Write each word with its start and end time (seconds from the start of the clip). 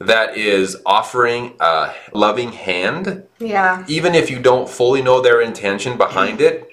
that 0.00 0.36
is 0.36 0.76
offering 0.86 1.54
a 1.60 1.90
loving 2.12 2.52
hand, 2.52 3.24
Yeah. 3.38 3.84
even 3.88 4.14
if 4.14 4.30
you 4.30 4.38
don't 4.38 4.68
fully 4.68 5.02
know 5.02 5.20
their 5.20 5.40
intention 5.40 5.96
behind 5.96 6.40
it, 6.40 6.70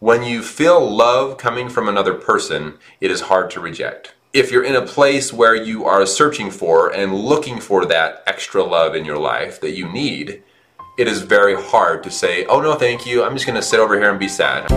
when 0.00 0.24
you 0.24 0.42
feel 0.42 0.84
love 0.84 1.38
coming 1.38 1.68
from 1.68 1.88
another 1.88 2.14
person, 2.14 2.74
it 3.00 3.10
is 3.10 3.22
hard 3.22 3.50
to 3.50 3.60
reject. 3.60 4.14
If 4.32 4.50
you're 4.50 4.64
in 4.64 4.74
a 4.74 4.82
place 4.82 5.32
where 5.32 5.54
you 5.54 5.84
are 5.84 6.04
searching 6.04 6.50
for 6.50 6.92
and 6.92 7.14
looking 7.14 7.60
for 7.60 7.84
that 7.86 8.24
extra 8.26 8.64
love 8.64 8.96
in 8.96 9.04
your 9.04 9.18
life 9.18 9.60
that 9.60 9.76
you 9.76 9.88
need, 9.88 10.42
it 10.98 11.06
is 11.06 11.22
very 11.22 11.54
hard 11.54 12.02
to 12.02 12.10
say, 12.10 12.44
oh 12.46 12.60
no, 12.60 12.74
thank 12.74 13.06
you, 13.06 13.22
I'm 13.22 13.34
just 13.34 13.46
going 13.46 13.54
to 13.56 13.62
sit 13.62 13.78
over 13.78 13.96
here 13.96 14.10
and 14.10 14.18
be 14.18 14.28
sad. 14.28 14.68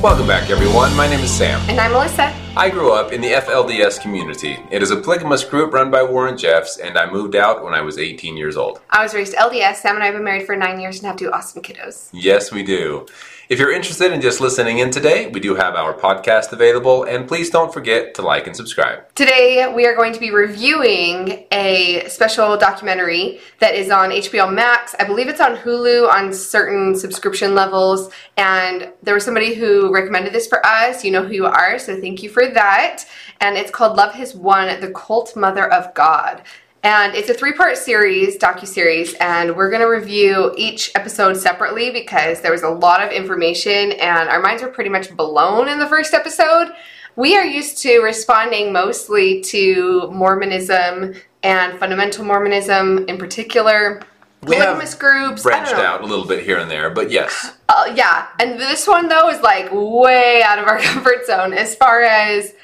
Welcome 0.00 0.26
back, 0.26 0.50
everyone. 0.50 0.94
My 0.96 1.08
name 1.08 1.20
is 1.20 1.30
Sam. 1.30 1.60
And 1.68 1.78
I'm 1.80 1.92
Melissa. 1.92 2.32
I 2.54 2.68
grew 2.68 2.92
up 2.92 3.12
in 3.12 3.22
the 3.22 3.32
FLDS 3.32 3.98
community. 4.02 4.58
It 4.70 4.82
is 4.82 4.90
a 4.90 4.96
polygamous 4.96 5.42
group 5.42 5.72
run 5.72 5.90
by 5.90 6.02
Warren 6.02 6.36
Jeffs, 6.36 6.76
and 6.76 6.98
I 6.98 7.10
moved 7.10 7.34
out 7.34 7.64
when 7.64 7.72
I 7.72 7.80
was 7.80 7.96
18 7.96 8.36
years 8.36 8.58
old. 8.58 8.82
I 8.90 9.02
was 9.02 9.14
raised 9.14 9.32
LDS. 9.32 9.76
Sam 9.76 9.94
and 9.94 10.02
I 10.02 10.06
have 10.08 10.16
been 10.16 10.24
married 10.24 10.44
for 10.44 10.54
nine 10.54 10.78
years 10.78 10.98
and 10.98 11.06
have 11.06 11.16
two 11.16 11.32
awesome 11.32 11.62
kiddos. 11.62 12.10
Yes, 12.12 12.52
we 12.52 12.62
do. 12.62 13.06
If 13.52 13.58
you're 13.58 13.70
interested 13.70 14.12
in 14.12 14.22
just 14.22 14.40
listening 14.40 14.78
in 14.78 14.90
today, 14.90 15.26
we 15.26 15.38
do 15.38 15.54
have 15.54 15.74
our 15.74 15.92
podcast 15.92 16.52
available, 16.52 17.04
and 17.04 17.28
please 17.28 17.50
don't 17.50 17.70
forget 17.70 18.14
to 18.14 18.22
like 18.22 18.46
and 18.46 18.56
subscribe. 18.56 19.14
Today 19.14 19.70
we 19.76 19.84
are 19.84 19.94
going 19.94 20.14
to 20.14 20.18
be 20.18 20.30
reviewing 20.30 21.44
a 21.52 22.08
special 22.08 22.56
documentary 22.56 23.40
that 23.58 23.74
is 23.74 23.90
on 23.90 24.08
HBO 24.08 24.50
Max. 24.50 24.94
I 24.98 25.04
believe 25.04 25.28
it's 25.28 25.42
on 25.42 25.54
Hulu 25.54 26.08
on 26.08 26.32
certain 26.32 26.96
subscription 26.96 27.54
levels. 27.54 28.10
And 28.38 28.90
there 29.02 29.12
was 29.12 29.26
somebody 29.26 29.52
who 29.52 29.92
recommended 29.92 30.32
this 30.32 30.46
for 30.46 30.64
us. 30.64 31.04
You 31.04 31.10
know 31.10 31.22
who 31.22 31.34
you 31.34 31.44
are, 31.44 31.78
so 31.78 32.00
thank 32.00 32.22
you 32.22 32.30
for 32.30 32.46
that. 32.46 33.04
And 33.42 33.58
it's 33.58 33.70
called 33.70 33.98
Love 33.98 34.14
Has 34.14 34.34
Won: 34.34 34.80
The 34.80 34.92
Cult 34.92 35.36
Mother 35.36 35.70
of 35.70 35.92
God. 35.92 36.40
And 36.84 37.14
it's 37.14 37.30
a 37.30 37.34
three-part 37.34 37.78
series, 37.78 38.36
docu-series, 38.38 39.14
and 39.14 39.54
we're 39.54 39.70
going 39.70 39.82
to 39.82 39.88
review 39.88 40.52
each 40.56 40.90
episode 40.96 41.34
separately 41.36 41.90
because 41.90 42.40
there 42.40 42.50
was 42.50 42.64
a 42.64 42.68
lot 42.68 43.00
of 43.00 43.12
information 43.12 43.92
and 43.92 44.28
our 44.28 44.40
minds 44.40 44.62
were 44.64 44.68
pretty 44.68 44.90
much 44.90 45.16
blown 45.16 45.68
in 45.68 45.78
the 45.78 45.86
first 45.86 46.12
episode. 46.12 46.72
We 47.14 47.36
are 47.36 47.44
used 47.44 47.78
to 47.82 48.00
responding 48.00 48.72
mostly 48.72 49.42
to 49.42 50.10
Mormonism 50.10 51.14
and 51.44 51.78
fundamental 51.78 52.24
Mormonism 52.24 53.06
in 53.08 53.16
particular. 53.16 54.02
We 54.42 54.56
have 54.56 54.64
Polygamous 54.64 54.96
groups. 54.96 55.44
Branched 55.44 55.74
out 55.74 56.00
a 56.02 56.06
little 56.06 56.24
bit 56.26 56.42
here 56.42 56.58
and 56.58 56.68
there, 56.68 56.90
but 56.90 57.12
yes, 57.12 57.52
Uh, 57.68 57.92
yeah, 57.94 58.26
and 58.40 58.58
this 58.58 58.88
one 58.88 59.08
though 59.08 59.28
is 59.28 59.40
like 59.40 59.68
way 59.70 60.42
out 60.42 60.58
of 60.58 60.66
our 60.66 60.78
comfort 60.80 61.26
zone 61.26 61.52
as 61.52 61.76
far 61.76 62.02
as 62.02 62.54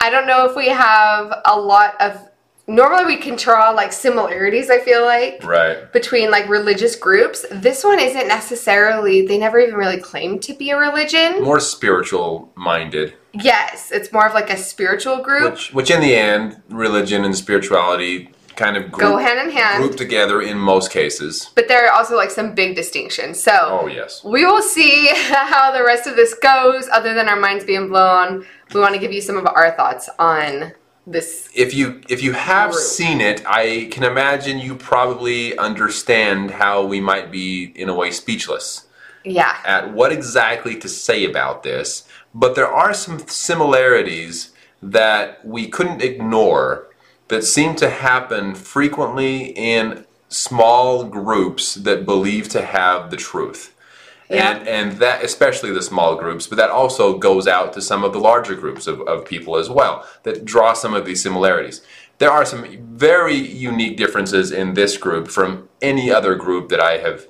I 0.00 0.08
don't 0.08 0.26
know 0.26 0.46
if 0.48 0.56
we 0.56 0.68
have 0.68 1.42
a 1.44 1.60
lot 1.60 2.00
of. 2.00 2.26
Normally, 2.68 3.04
we 3.04 3.16
can 3.16 3.36
draw 3.36 3.70
like 3.70 3.92
similarities. 3.92 4.70
I 4.70 4.78
feel 4.80 5.04
like 5.04 5.42
right. 5.44 5.92
between 5.92 6.30
like 6.30 6.48
religious 6.48 6.96
groups. 6.96 7.46
This 7.50 7.84
one 7.84 8.00
isn't 8.00 8.26
necessarily. 8.28 9.26
They 9.26 9.38
never 9.38 9.60
even 9.60 9.76
really 9.76 9.98
claim 10.00 10.40
to 10.40 10.52
be 10.54 10.70
a 10.70 10.76
religion. 10.76 11.42
More 11.42 11.60
spiritual 11.60 12.52
minded, 12.56 13.14
Yes, 13.32 13.90
it's 13.92 14.12
more 14.12 14.26
of 14.26 14.32
like 14.34 14.50
a 14.50 14.56
spiritual 14.56 15.18
group. 15.22 15.52
which, 15.52 15.72
which 15.74 15.90
in 15.90 16.00
the 16.00 16.14
end, 16.16 16.62
religion 16.70 17.24
and 17.24 17.36
spirituality 17.36 18.30
kind 18.56 18.76
of 18.78 18.90
group, 18.90 19.00
Go 19.10 19.16
hand 19.18 19.38
in 19.38 19.50
hand. 19.54 19.82
group 19.82 19.96
together 19.96 20.40
in 20.40 20.56
most 20.58 20.90
cases. 20.90 21.50
But 21.54 21.68
there 21.68 21.86
are 21.86 21.92
also 21.92 22.16
like 22.16 22.30
some 22.30 22.54
big 22.54 22.74
distinctions. 22.74 23.38
So 23.42 23.52
Oh, 23.82 23.86
yes. 23.86 24.24
we 24.24 24.46
will 24.46 24.62
see 24.62 25.08
how 25.28 25.70
the 25.70 25.84
rest 25.84 26.06
of 26.06 26.16
this 26.16 26.32
goes. 26.34 26.88
Other 26.90 27.12
than 27.12 27.28
our 27.28 27.38
minds 27.38 27.64
being 27.64 27.88
blown, 27.88 28.46
we 28.72 28.80
want 28.80 28.94
to 28.94 29.00
give 29.00 29.12
you 29.12 29.20
some 29.20 29.36
of 29.36 29.46
our 29.46 29.70
thoughts 29.72 30.08
on 30.18 30.72
this. 31.06 31.48
if 31.54 31.74
you 31.74 32.02
if 32.08 32.22
you 32.22 32.32
have 32.32 32.72
Group. 32.72 32.82
seen 32.82 33.20
it, 33.20 33.42
I 33.46 33.88
can 33.92 34.04
imagine 34.04 34.58
you 34.58 34.76
probably 34.76 35.56
understand 35.58 36.52
how 36.52 36.84
we 36.86 37.00
might 37.00 37.30
be 37.32 37.72
in 37.76 37.88
a 37.88 37.94
way 37.94 38.10
speechless 38.12 38.86
Yeah, 39.24 39.56
at 39.64 39.92
what 39.92 40.12
exactly 40.12 40.76
to 40.78 40.88
say 40.88 41.24
about 41.24 41.62
this. 41.64 42.08
But 42.34 42.54
there 42.56 42.68
are 42.72 42.94
some 42.94 43.20
similarities 43.28 44.52
that 44.82 45.44
we 45.46 45.68
couldn't 45.68 46.02
ignore 46.02 46.88
that 47.28 47.44
seem 47.44 47.76
to 47.76 47.90
happen 47.90 48.54
frequently 48.56 49.46
in 49.46 50.06
small 50.30 51.04
groups 51.04 51.76
that 51.76 52.06
believe 52.06 52.48
to 52.50 52.62
have 52.62 53.10
the 53.10 53.18
truth. 53.18 53.75
Yeah. 54.28 54.56
And, 54.56 54.68
and 54.68 54.92
that, 54.98 55.24
especially 55.24 55.72
the 55.72 55.82
small 55.82 56.16
groups, 56.16 56.46
but 56.46 56.56
that 56.56 56.70
also 56.70 57.16
goes 57.18 57.46
out 57.46 57.72
to 57.74 57.80
some 57.80 58.04
of 58.04 58.12
the 58.12 58.18
larger 58.18 58.54
groups 58.54 58.86
of, 58.86 59.00
of 59.02 59.24
people 59.24 59.56
as 59.56 59.70
well 59.70 60.06
that 60.24 60.44
draw 60.44 60.72
some 60.72 60.94
of 60.94 61.04
these 61.04 61.22
similarities. 61.22 61.82
There 62.18 62.30
are 62.30 62.44
some 62.44 62.64
very 62.96 63.36
unique 63.36 63.96
differences 63.96 64.50
in 64.50 64.74
this 64.74 64.96
group 64.96 65.28
from 65.28 65.68
any 65.82 66.10
other 66.10 66.34
group 66.34 66.70
that 66.70 66.80
I 66.80 66.98
have 66.98 67.26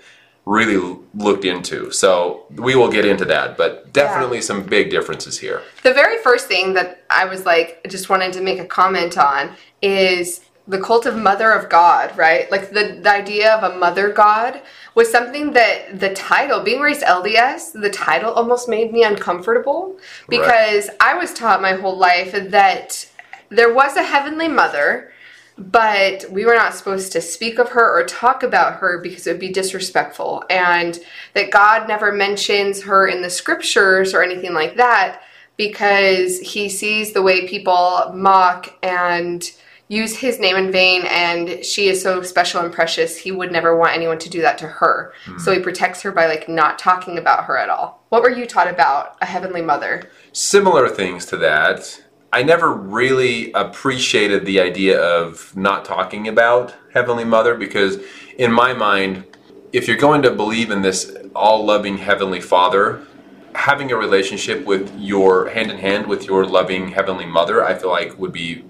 really 0.47 0.97
looked 1.13 1.45
into. 1.45 1.91
So 1.91 2.47
we 2.51 2.77
will 2.77 2.89
get 2.89 3.05
into 3.05 3.25
that, 3.25 3.57
but 3.57 3.93
definitely 3.93 4.41
some 4.41 4.63
big 4.63 4.91
differences 4.91 5.39
here. 5.39 5.61
the 5.83 5.93
very 5.93 6.23
first 6.23 6.47
thing 6.47 6.75
that 6.75 7.03
I 7.11 7.25
was 7.25 7.45
like, 7.45 7.85
just 7.89 8.09
wanted 8.09 8.33
to 8.35 8.41
make 8.41 8.61
a 8.61 8.65
comment 8.65 9.19
on 9.19 9.57
is 9.83 10.43
the 10.69 10.81
cult 10.81 11.05
of 11.05 11.17
Mother 11.17 11.51
of 11.53 11.69
God, 11.69 12.17
right? 12.17 12.51
Like 12.51 12.71
the, 12.71 12.99
the 13.03 13.11
idea 13.11 13.55
of 13.55 13.73
a 13.73 13.77
mother 13.77 14.11
god 14.11 14.63
was 14.97 15.13
something 15.13 15.53
that 15.53 16.01
the 16.01 16.13
title, 16.15 16.63
being 16.63 16.81
raised 16.81 17.03
LDS, 17.03 17.81
the 17.81 17.91
title 17.91 18.33
almost 18.33 18.67
made 18.67 18.93
me 18.93 19.05
uncomfortable 19.05 19.99
because 20.27 20.89
I 20.99 21.15
was 21.15 21.35
taught 21.35 21.61
my 21.61 21.75
whole 21.75 21.99
life 21.99 22.33
that 22.33 23.07
there 23.51 23.73
was 23.73 23.95
a 23.97 24.03
heavenly 24.03 24.49
mother, 24.49 25.13
but 25.59 26.25
we 26.31 26.47
were 26.47 26.55
not 26.55 26.75
supposed 26.75 27.13
to 27.13 27.21
speak 27.21 27.59
of 27.59 27.69
her 27.69 27.99
or 27.99 28.05
talk 28.05 28.43
about 28.43 28.77
her 28.77 28.99
because 28.99 29.27
it 29.27 29.33
would 29.33 29.41
be 29.41 29.53
disrespectful, 29.53 30.43
and 30.49 30.99
that 31.35 31.51
God 31.51 31.87
never 31.87 32.11
mentions 32.11 32.83
her 32.85 33.07
in 33.07 33.21
the 33.21 33.31
scriptures 33.31 34.15
or 34.15 34.23
anything 34.23 34.55
like 34.55 34.77
that 34.77 35.21
because 35.59 36.41
he 36.41 36.71
sees 36.71 37.13
the 37.13 37.23
way 37.23 37.47
people 37.47 38.13
mock 38.15 38.75
and 38.83 39.53
use 39.89 40.17
his 40.17 40.41
name 40.41 40.57
in 40.57 40.73
vain 40.73 41.05
and 41.07 41.65
she 41.65 41.89
is 41.89 42.03
so 42.03 42.21
special 42.23 42.61
and 42.61 42.73
precious 42.73 43.17
he 43.17 43.31
would 43.31 43.53
never 43.53 43.77
want 43.77 43.95
anyone 43.95 44.19
to 44.19 44.29
do 44.29 44.41
that 44.43 44.59
to 44.59 44.67
her. 44.67 45.13
Hmm. 45.25 45.39
So 45.39 45.53
he 45.53 45.61
protects 45.61 46.03
her 46.03 46.11
by 46.11 46.27
like 46.27 46.49
not 46.49 46.79
talking 46.79 47.19
about 47.19 47.45
her 47.45 47.57
at 47.57 47.71
all. 47.71 48.05
What 48.09 48.23
were 48.23 48.31
you 48.31 48.47
taught 48.47 48.69
about 48.69 49.17
a 49.21 49.27
heavenly 49.27 49.63
mother? 49.63 50.11
Similar 50.33 50.89
things 50.89 51.25
to 51.27 51.37
that. 51.39 52.03
I 52.33 52.43
never 52.43 52.73
really 52.73 53.53
appreciated 53.53 54.45
the 54.45 54.61
idea 54.61 55.01
of 55.01 55.57
not 55.57 55.85
talking 55.85 56.29
about 56.29 56.75
Heavenly 56.93 57.25
Mother 57.25 57.55
because, 57.55 57.99
in 58.37 58.53
my 58.53 58.75
mind, 58.75 59.25
if 59.73 59.87
you're 59.87 59.97
going 59.97 60.23
to 60.23 60.31
believe 60.31 60.71
in 60.71 60.83
this 60.83 61.17
all 61.35 61.65
loving 61.65 61.97
Heavenly 61.97 62.41
Father, 62.41 63.07
having 63.55 63.91
a 63.91 63.97
relationship 63.97 64.67
with 64.67 64.93
your 64.99 65.49
hand 65.51 65.71
in 65.71 65.79
hand 65.79 66.07
with 66.07 66.27
your 66.27 66.45
loving 66.45 66.89
Heavenly 66.89 67.27
Mother, 67.27 67.65
I 67.65 67.75
feel 67.75 67.91
like 67.91 68.19
would 68.19 68.33
be 68.33 68.65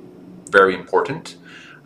very 0.51 0.75
important. 0.75 1.37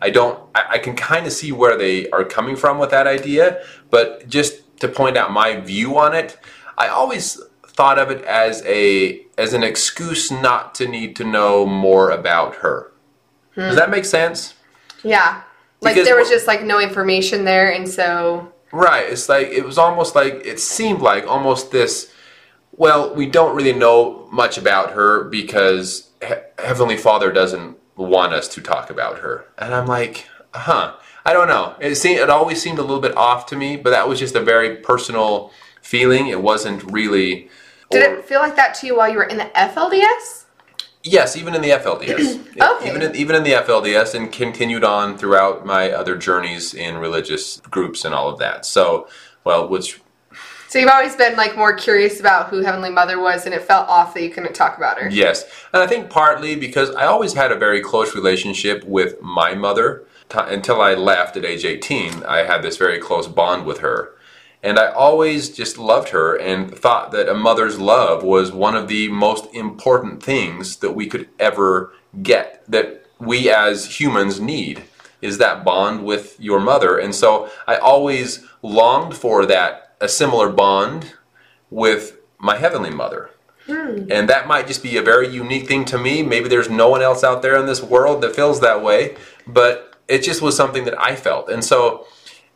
I 0.01 0.09
don't, 0.09 0.39
I, 0.55 0.63
I 0.71 0.77
can 0.79 0.95
kind 0.95 1.27
of 1.27 1.33
see 1.33 1.51
where 1.51 1.77
they 1.77 2.09
are 2.09 2.23
coming 2.23 2.55
from 2.55 2.79
with 2.79 2.89
that 2.91 3.07
idea, 3.07 3.63
but 3.89 4.27
just 4.27 4.79
to 4.79 4.87
point 4.87 5.17
out 5.17 5.31
my 5.31 5.59
view 5.59 5.97
on 5.97 6.15
it, 6.15 6.37
I 6.77 6.87
always 6.87 7.39
thought 7.67 7.99
of 7.99 8.09
it 8.11 8.23
as 8.25 8.63
a 8.65 9.25
as 9.37 9.53
an 9.53 9.63
excuse 9.63 10.29
not 10.29 10.75
to 10.75 10.87
need 10.87 11.15
to 11.15 11.23
know 11.23 11.65
more 11.65 12.11
about 12.11 12.55
her. 12.55 12.91
Does 13.55 13.75
that 13.75 13.89
make 13.89 14.05
sense? 14.05 14.55
Yeah. 15.03 15.43
Like 15.81 15.95
Because 15.95 16.07
there 16.07 16.17
was 16.17 16.29
just 16.29 16.47
like 16.47 16.63
no 16.63 16.79
information 16.79 17.43
there, 17.43 17.71
and 17.71 17.87
so 17.87 18.51
Right. 18.71 19.09
It's 19.09 19.27
like 19.27 19.47
it 19.47 19.65
was 19.65 19.77
almost 19.77 20.15
like 20.15 20.33
it 20.45 20.59
seemed 20.59 21.01
like 21.01 21.27
almost 21.27 21.71
this. 21.71 22.11
Well, 22.71 23.13
we 23.13 23.25
don't 23.25 23.55
really 23.55 23.73
know 23.73 24.27
much 24.31 24.57
about 24.57 24.91
her 24.91 25.25
because 25.25 26.09
he- 26.25 26.33
Heavenly 26.57 26.97
Father 26.97 27.31
doesn't 27.31 27.77
want 28.01 28.33
us 28.33 28.47
to 28.49 28.61
talk 28.61 28.89
about 28.89 29.19
her, 29.19 29.45
and 29.57 29.73
I'm 29.73 29.87
like, 29.87 30.27
huh. 30.53 30.95
I 31.23 31.33
don't 31.33 31.47
know. 31.47 31.75
It 31.79 31.95
seemed 31.95 32.19
it 32.19 32.29
always 32.31 32.61
seemed 32.61 32.79
a 32.79 32.81
little 32.81 32.99
bit 32.99 33.15
off 33.15 33.45
to 33.47 33.55
me, 33.55 33.77
but 33.77 33.91
that 33.91 34.09
was 34.09 34.17
just 34.17 34.35
a 34.35 34.41
very 34.41 34.77
personal 34.77 35.51
feeling. 35.81 36.27
It 36.27 36.41
wasn't 36.41 36.83
really. 36.91 37.49
did 37.91 38.03
or- 38.03 38.15
it 38.15 38.25
feel 38.25 38.39
like 38.39 38.55
that 38.55 38.73
to 38.75 38.87
you 38.87 38.97
while 38.97 39.07
you 39.07 39.17
were 39.17 39.25
in 39.25 39.37
the 39.37 39.51
FLDS? 39.55 40.45
Yes, 41.03 41.35
even 41.35 41.55
in 41.55 41.61
the 41.61 41.69
FLDS. 41.69 42.47
Okay. 42.61 42.89
Even 42.89 43.01
in, 43.01 43.15
even 43.15 43.35
in 43.35 43.43
the 43.43 43.53
FLDS, 43.53 44.13
and 44.13 44.31
continued 44.31 44.83
on 44.83 45.17
throughout 45.17 45.65
my 45.65 45.89
other 45.91 46.15
journeys 46.15 46.73
in 46.73 46.97
religious 46.97 47.59
groups 47.61 48.05
and 48.05 48.13
all 48.13 48.29
of 48.29 48.37
that. 48.39 48.65
So, 48.65 49.07
well, 49.43 49.67
which 49.67 49.99
So 50.71 50.79
you've 50.79 50.89
always 50.89 51.17
been 51.17 51.35
like 51.35 51.57
more 51.57 51.73
curious 51.73 52.21
about 52.21 52.47
who 52.47 52.61
Heavenly 52.61 52.91
Mother 52.91 53.19
was, 53.19 53.45
and 53.45 53.53
it 53.53 53.61
felt 53.61 53.89
off 53.89 54.13
that 54.13 54.23
you 54.23 54.29
couldn't 54.29 54.55
talk 54.55 54.77
about 54.77 54.97
her. 54.99 55.09
Yes, 55.09 55.43
and 55.73 55.83
I 55.83 55.85
think 55.85 56.09
partly 56.09 56.55
because 56.55 56.95
I 56.95 57.07
always 57.07 57.33
had 57.33 57.51
a 57.51 57.57
very 57.57 57.81
close 57.81 58.15
relationship 58.15 58.85
with 58.85 59.21
my 59.21 59.53
mother 59.53 60.05
until 60.33 60.79
I 60.79 60.93
left 60.93 61.35
at 61.35 61.43
age 61.43 61.65
18. 61.65 62.23
I 62.23 62.43
had 62.43 62.61
this 62.61 62.77
very 62.77 62.99
close 62.99 63.27
bond 63.27 63.65
with 63.65 63.79
her. 63.79 64.15
And 64.63 64.79
I 64.79 64.93
always 64.93 65.49
just 65.49 65.77
loved 65.77 66.07
her 66.09 66.37
and 66.37 66.73
thought 66.73 67.11
that 67.11 67.27
a 67.27 67.33
mother's 67.33 67.77
love 67.77 68.23
was 68.23 68.53
one 68.53 68.77
of 68.77 68.87
the 68.87 69.09
most 69.09 69.53
important 69.53 70.23
things 70.23 70.77
that 70.77 70.91
we 70.91 71.05
could 71.05 71.27
ever 71.37 71.91
get, 72.23 72.63
that 72.69 73.07
we 73.19 73.49
as 73.49 73.99
humans 73.99 74.39
need, 74.39 74.83
is 75.21 75.37
that 75.37 75.65
bond 75.65 76.05
with 76.05 76.39
your 76.39 76.61
mother. 76.61 76.97
And 76.97 77.13
so 77.13 77.49
I 77.67 77.75
always 77.75 78.45
longed 78.61 79.17
for 79.17 79.45
that, 79.47 79.90
a 80.01 80.09
similar 80.09 80.49
bond 80.49 81.13
with 81.69 82.17
my 82.37 82.57
heavenly 82.57 82.89
mother. 82.89 83.29
Hmm. 83.67 84.07
And 84.09 84.27
that 84.27 84.47
might 84.47 84.67
just 84.67 84.83
be 84.83 84.97
a 84.97 85.01
very 85.01 85.27
unique 85.27 85.67
thing 85.67 85.85
to 85.85 85.97
me. 85.97 86.23
Maybe 86.23 86.49
there's 86.49 86.69
no 86.69 86.89
one 86.89 87.01
else 87.01 87.23
out 87.23 87.41
there 87.41 87.55
in 87.57 87.67
this 87.67 87.81
world 87.81 88.21
that 88.23 88.35
feels 88.35 88.59
that 88.61 88.83
way, 88.83 89.15
but 89.47 89.95
it 90.07 90.23
just 90.23 90.41
was 90.41 90.57
something 90.57 90.83
that 90.85 90.99
I 90.99 91.15
felt. 91.15 91.49
And 91.49 91.63
so 91.63 92.07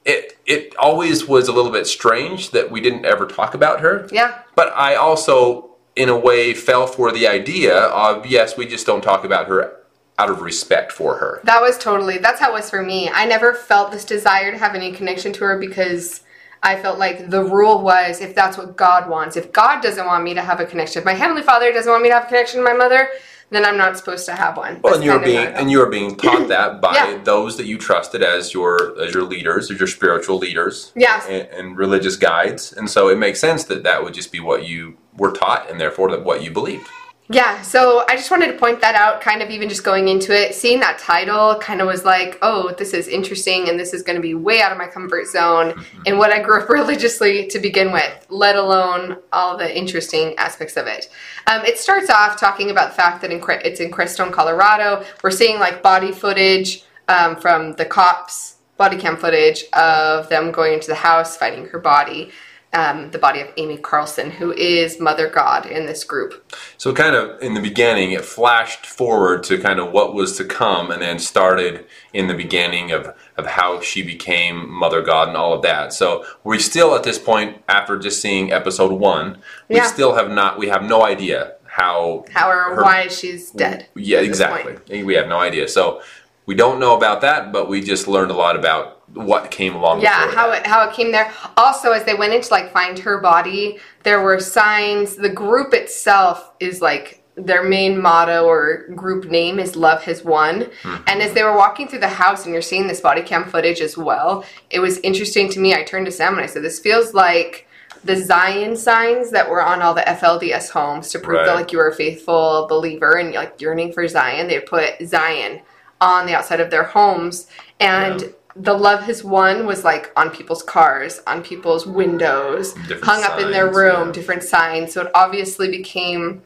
it 0.04 0.38
it 0.46 0.76
always 0.78 1.28
was 1.28 1.48
a 1.48 1.54
little 1.54 1.72
bit 1.72 1.88
strange 1.88 2.52
that 2.52 2.70
we 2.72 2.82
didn't 2.82 3.06
ever 3.06 3.26
talk 3.26 3.54
about 3.54 3.82
her. 3.82 4.08
Yeah. 4.12 4.40
But 4.56 4.74
I 4.76 4.96
also 4.96 5.76
in 5.96 6.10
a 6.10 6.18
way 6.18 6.54
fell 6.54 6.88
for 6.88 7.12
the 7.12 7.28
idea 7.28 7.78
of 7.78 8.26
yes, 8.26 8.58
we 8.58 8.66
just 8.66 8.86
don't 8.86 9.02
talk 9.02 9.24
about 9.24 9.48
her 9.48 9.78
out 10.18 10.30
of 10.30 10.42
respect 10.42 10.92
for 10.92 11.18
her. 11.18 11.42
That 11.44 11.62
was 11.62 11.78
totally, 11.78 12.18
that's 12.18 12.40
how 12.40 12.52
it 12.52 12.54
was 12.54 12.70
for 12.70 12.82
me. 12.82 13.10
I 13.14 13.26
never 13.26 13.54
felt 13.54 13.92
this 13.92 14.06
desire 14.06 14.52
to 14.52 14.58
have 14.58 14.74
any 14.74 14.94
connection 14.94 15.34
to 15.34 15.44
her 15.44 15.60
because 15.60 16.22
I 16.66 16.82
felt 16.82 16.98
like 17.00 17.30
the 17.30 17.44
rule 17.44 17.82
was 17.82 18.22
if 18.22 18.34
that's 18.34 18.58
what 18.58 18.76
God 18.76 19.08
wants, 19.10 19.38
if 19.38 19.52
God 19.52 19.82
doesn't 19.82 20.06
want 20.06 20.24
me 20.24 20.34
to 20.34 20.42
have 20.42 20.60
a 20.60 20.66
connection, 20.66 21.00
if 21.00 21.06
my 21.06 21.14
Heavenly 21.14 21.44
Father 21.44 21.72
doesn't 21.72 21.90
want 21.92 22.04
me 22.04 22.10
to 22.10 22.16
have 22.16 22.24
a 22.24 22.28
connection 22.28 22.60
to 22.60 22.64
my 22.66 22.74
mother, 22.74 23.08
then 23.52 23.64
I'm 23.64 23.78
not 23.78 23.96
supposed 23.96 24.26
to 24.26 24.34
have 24.34 24.58
one. 24.58 24.82
Well, 24.82 24.94
That's 24.94 24.96
and 24.98 25.04
you 25.06 25.12
were 25.12 25.20
kind 25.20 25.30
of 25.30 25.44
being 25.46 25.48
and 25.62 25.72
you 25.72 25.78
were 25.78 25.90
being 25.90 26.16
taught 26.16 26.48
that 26.56 26.82
by 26.82 26.96
Yeah. 26.96 27.22
those 27.24 27.58
that 27.58 27.68
you 27.68 27.78
trusted 27.78 28.24
as 28.24 28.54
your 28.54 29.00
as 29.00 29.14
your 29.14 29.24
leaders, 29.24 29.70
as 29.70 29.78
your 29.78 29.88
spiritual 29.88 30.40
leaders, 30.40 30.92
Yes. 30.96 31.26
and, 31.30 31.48
and 31.50 31.78
religious 31.78 32.16
guides, 32.16 32.74
and 32.74 32.90
so 32.90 33.10
it 33.10 33.18
makes 33.20 33.40
sense 33.40 33.64
that 33.66 33.84
that 33.84 34.04
would 34.04 34.16
just 34.16 34.32
be 34.32 34.40
what 34.40 34.68
you 34.68 34.98
were 35.16 35.32
taught, 35.32 35.70
and 35.70 35.80
therefore 35.80 36.10
that 36.12 36.24
what 36.26 36.44
you 36.44 36.50
believed. 36.52 36.88
Yeah, 37.27 37.63
so 37.63 38.06
I 38.07 38.16
just 38.16 38.30
wanted 38.30 38.51
to 38.51 38.57
point 38.57 38.81
that 38.81 38.94
out, 38.94 39.19
kind 39.19 39.42
of 39.42 39.50
even 39.50 39.68
just 39.68 39.83
going 39.83 40.10
into 40.10 40.31
it. 40.31 40.54
Seeing 40.54 40.80
that 40.81 41.00
title 41.00 41.56
kind 41.56 41.81
of 41.81 41.88
was 41.88 42.06
like, 42.06 42.38
oh, 42.44 42.72
this 42.77 42.94
is 42.94 43.07
interesting 43.07 43.68
and 43.68 43.80
this 43.80 43.95
is 43.95 44.04
going 44.04 44.16
to 44.16 44.22
be 44.22 44.36
way 44.36 44.62
out 44.62 44.72
of 44.72 44.77
my 44.77 44.86
comfort 44.86 45.25
zone 45.25 45.83
and 46.06 46.19
what 46.19 46.31
I 46.31 46.39
grew 46.39 46.62
up 46.62 46.69
religiously 46.69 47.48
to 47.48 47.57
begin 47.57 47.92
with, 47.92 48.27
let 48.30 48.56
alone 48.56 49.18
all 49.33 49.57
the 49.57 49.75
interesting 49.75 50.36
aspects 50.38 50.77
of 50.77 50.86
it. 50.86 51.10
Um, 51.48 51.66
it 51.66 51.80
starts 51.80 52.12
off 52.12 52.39
talking 52.39 52.69
about 52.69 52.92
the 52.92 52.95
fact 52.95 53.22
that 53.22 53.31
in, 53.31 53.44
it's 53.63 53.80
in 53.80 53.89
Crestone, 53.89 54.31
Colorado. 54.31 55.04
We're 55.24 55.31
seeing 55.31 55.60
like 55.60 55.81
body 55.81 56.12
footage 56.12 56.83
um, 57.07 57.38
from 57.38 57.74
the 57.74 57.86
cops, 57.86 58.57
body 58.77 58.98
cam 58.98 59.18
footage 59.18 59.63
of 59.74 60.30
them 60.30 60.51
going 60.51 60.74
into 60.74 60.88
the 60.88 60.95
house, 60.95 61.38
finding 61.38 61.66
her 61.69 61.80
body. 61.80 62.31
Um, 62.75 63.10
the 63.12 63.19
body 63.19 63.39
of 63.39 63.48
Amy 63.56 63.77
Carlson, 63.77 64.30
who 64.31 64.51
is 64.51 65.00
Mother 65.00 65.30
God 65.30 65.66
in 65.66 65.86
this 65.86 66.04
group. 66.04 66.51
So 66.77 66.94
kind 66.94 67.16
of 67.16 67.42
in 67.42 67.54
the 67.54 67.62
beginning, 67.62 68.12
it 68.12 68.25
flashed 68.25 68.86
forward 68.86 69.44
to 69.45 69.57
kind 69.57 69.80
of 69.80 69.94
what 69.94 70.13
was 70.13 70.36
to 70.38 70.44
come, 70.44 70.92
and 70.92 71.01
then 71.01 71.18
started 71.19 71.86
in 72.12 72.27
the 72.27 72.33
beginning 72.33 72.92
of, 72.92 73.16
of 73.38 73.45
how 73.45 73.80
she 73.80 74.04
became 74.04 74.69
Mother 74.69 75.01
God 75.01 75.30
and 75.30 75.38
all 75.38 75.54
of 75.54 75.62
that. 75.62 75.94
So 75.94 76.25
we 76.44 76.60
still 76.60 76.94
at 76.95 77.04
this 77.04 77.18
point, 77.18 77.63
after 77.69 77.98
just 77.98 78.22
seeing 78.22 78.51
episode 78.51 78.92
one, 78.92 79.38
we 79.69 79.77
Yeah. 79.77 79.86
still 79.86 80.16
have 80.16 80.30
not, 80.30 80.60
we 80.60 80.68
have 80.68 80.83
no 80.83 81.06
idea 81.06 81.54
how, 81.66 82.25
how 82.33 82.50
or 82.50 82.75
her- 82.75 82.83
why 82.83 83.07
she's 83.07 83.51
dead. 83.51 83.88
Yeah, 83.95 84.19
exactly. 84.19 84.74
point. 84.74 85.06
We 85.06 85.13
have 85.16 85.30
no 85.30 85.39
idea. 85.39 85.69
So 85.69 86.01
we 86.45 86.56
don't 86.56 86.80
know 86.80 86.95
about 86.98 87.22
that, 87.22 87.54
but 87.54 87.69
we 87.69 87.80
just 87.81 88.06
learned 88.07 88.31
a 88.31 88.36
lot 88.36 88.57
about 88.57 88.95
what 89.16 89.50
came 89.50 89.76
along. 89.76 90.02
Yeah, 90.02 90.30
how 90.32 90.52
that. 90.52 90.62
it 90.62 90.68
how 90.68 90.88
it 90.88 90.94
came 90.94 91.12
there. 91.12 91.32
Also, 91.58 91.92
as 91.92 92.04
they 92.04 92.14
went 92.14 92.34
into 92.34 92.52
like 92.52 92.72
find 92.72 93.00
her 93.00 93.20
body, 93.20 93.80
there 94.04 94.22
were 94.22 94.40
signs. 94.40 95.16
The 95.16 95.30
group 95.30 95.74
itself 95.74 96.52
is 96.60 96.82
like 96.82 97.24
their 97.36 97.64
main 97.64 98.02
motto 98.02 98.46
or 98.46 98.88
group 98.96 99.26
name 99.26 99.58
is 99.58 99.76
"Love 99.76 100.04
Has 100.04 100.24
Won." 100.24 100.70
Hmm. 100.84 100.96
And 101.08 101.22
as 101.22 101.34
they 101.34 101.44
were 101.44 101.56
walking 101.56 101.88
through 101.88 102.00
the 102.00 102.08
house, 102.08 102.46
and 102.46 102.54
you're 102.54 102.62
seeing 102.62 102.88
this 102.88 103.02
body 103.02 103.22
cam 103.22 103.46
footage 103.46 103.82
as 103.82 103.98
well, 103.98 104.46
it 104.70 104.80
was 104.80 105.00
interesting 105.00 105.50
to 105.50 105.60
me. 105.60 105.74
I 105.74 105.84
turned 105.84 106.06
to 106.08 106.12
Sam 106.12 106.34
and 106.36 106.44
I 106.44 106.48
said, 106.48 106.64
"This 106.64 106.80
feels 106.80 107.14
like." 107.14 107.68
The 108.04 108.18
Zion 108.18 108.76
signs 108.76 109.32
that 109.32 109.50
were 109.50 109.64
on 109.64 109.82
all 109.82 109.96
the 109.96 110.08
FLDS 110.08 110.70
homes 110.70 111.10
to 111.10 111.18
prove 111.18 111.44
that 111.44 111.56
like 111.56 111.72
you 111.72 111.80
were 111.80 111.88
a 111.88 111.96
faithful 111.96 112.68
believer 112.70 113.18
and 113.18 113.34
like 113.34 113.60
yearning 113.60 113.94
for 113.94 114.08
Zion. 114.08 114.48
They 114.48 114.60
put 114.60 115.02
Zion 115.04 115.62
on 116.00 116.28
the 116.28 116.36
outside 116.36 116.60
of 116.60 116.70
their 116.70 116.84
homes, 116.84 117.48
and 117.80 118.22
Yeah. 118.22 118.28
The 118.56 118.74
love 118.74 119.02
has 119.04 119.24
won 119.24 119.66
was 119.66 119.84
like 119.84 120.12
on 120.16 120.30
people's 120.30 120.63
cars, 120.63 121.22
on 121.28 121.44
people's 121.44 121.86
windows, 121.86 122.74
Different 122.74 123.04
hung 123.04 123.24
up 123.24 123.40
in 123.40 123.52
their 123.52 123.69
room, 123.72 124.07
yeah. 124.07 124.12
different 124.13 124.44
signs. 124.44 124.94
So 124.94 125.02
it 125.04 125.12
obviously 125.13 125.69
became 125.69 126.42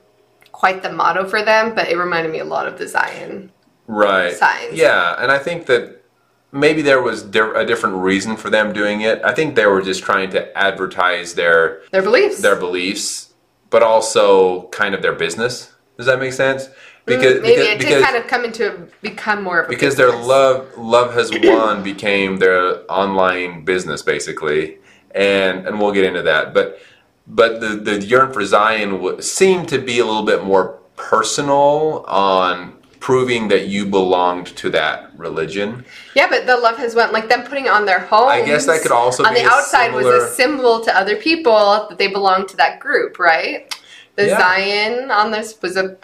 quite 0.51 0.81
the 0.81 0.91
motto 0.91 1.27
for 1.27 1.43
them, 1.43 1.75
but 1.75 1.87
it 1.89 1.97
reminded 1.97 2.31
me 2.31 2.39
a 2.39 2.45
lot 2.45 2.67
of 2.67 2.77
the 2.79 2.87
Zion. 2.87 3.51
right 3.87 4.33
signs. 4.33 4.73
Yeah, 4.75 5.15
and 5.21 5.31
I 5.31 5.37
think 5.37 5.67
that 5.67 6.03
maybe 6.51 6.81
there 6.81 7.01
was 7.01 7.23
a 7.23 7.65
different 7.65 7.97
reason 7.97 8.35
for 8.35 8.49
them 8.49 8.73
doing 8.73 9.01
it. 9.01 9.21
I 9.23 9.33
think 9.33 9.55
they 9.55 9.67
were 9.67 9.81
just 9.81 10.01
trying 10.03 10.31
to 10.31 10.57
advertise 10.57 11.35
their 11.35 11.81
Their 11.91 12.01
beliefs. 12.01 12.41
their 12.41 12.55
beliefs, 12.55 13.33
but 13.69 13.83
also 13.83 14.67
kind 14.69 14.95
of 14.95 15.01
their 15.03 15.13
business. 15.13 15.71
Does 15.97 16.07
that 16.07 16.19
make 16.19 16.33
sense? 16.33 16.69
Because 17.09 17.39
Mm, 17.39 17.41
Maybe 17.41 17.55
because, 17.55 17.67
it 17.67 17.79
did 17.79 17.87
because 17.87 18.03
kind 18.03 18.17
of 18.17 18.27
come 18.27 18.45
into 18.45 18.73
a, 18.73 18.77
become 19.01 19.43
more 19.43 19.59
of 19.59 19.65
a 19.67 19.69
because 19.69 19.95
their 19.95 20.11
love 20.15 20.77
love 20.77 21.13
has 21.13 21.31
won 21.43 21.83
became 21.83 22.37
their 22.37 22.89
online 22.91 23.65
business 23.65 24.01
basically 24.01 24.77
and 25.15 25.67
and 25.67 25.79
we'll 25.79 25.91
get 25.91 26.05
into 26.05 26.21
that 26.21 26.53
but 26.53 26.79
but 27.27 27.59
the 27.61 27.69
the 27.69 28.01
yearn 28.05 28.31
for 28.33 28.45
zion 28.45 28.91
w- 28.91 29.21
seemed 29.21 29.67
to 29.69 29.79
be 29.79 29.99
a 29.99 30.05
little 30.05 30.23
bit 30.25 30.43
more 30.43 30.79
personal 30.95 32.05
on 32.07 32.73
proving 32.99 33.47
that 33.47 33.67
you 33.67 33.85
belonged 33.85 34.47
to 34.47 34.69
that 34.69 35.09
religion 35.17 35.85
Yeah, 36.15 36.27
but 36.29 36.45
the 36.45 36.57
love 36.57 36.77
has 36.77 36.95
went 36.95 37.13
like 37.13 37.29
them 37.29 37.43
putting 37.43 37.67
on 37.69 37.85
their 37.85 37.99
homes. 37.99 38.31
I 38.31 38.45
guess 38.45 38.65
that 38.65 38.81
could 38.81 38.91
also 38.91 39.23
on 39.23 39.33
the 39.33 39.45
outside 39.45 39.93
was 39.93 40.05
a 40.05 40.27
symbol 40.33 40.81
to 40.83 40.95
other 40.97 41.15
people 41.15 41.87
that 41.89 41.97
they 41.97 42.07
belonged 42.07 42.49
to 42.49 42.57
that 42.57 42.79
group, 42.79 43.17
right? 43.19 43.73
The 44.15 44.27
Yeah. 44.27 44.37
Zion 44.39 45.11
on 45.11 45.31
this 45.31 45.61
was 45.61 45.77
a 45.77 45.97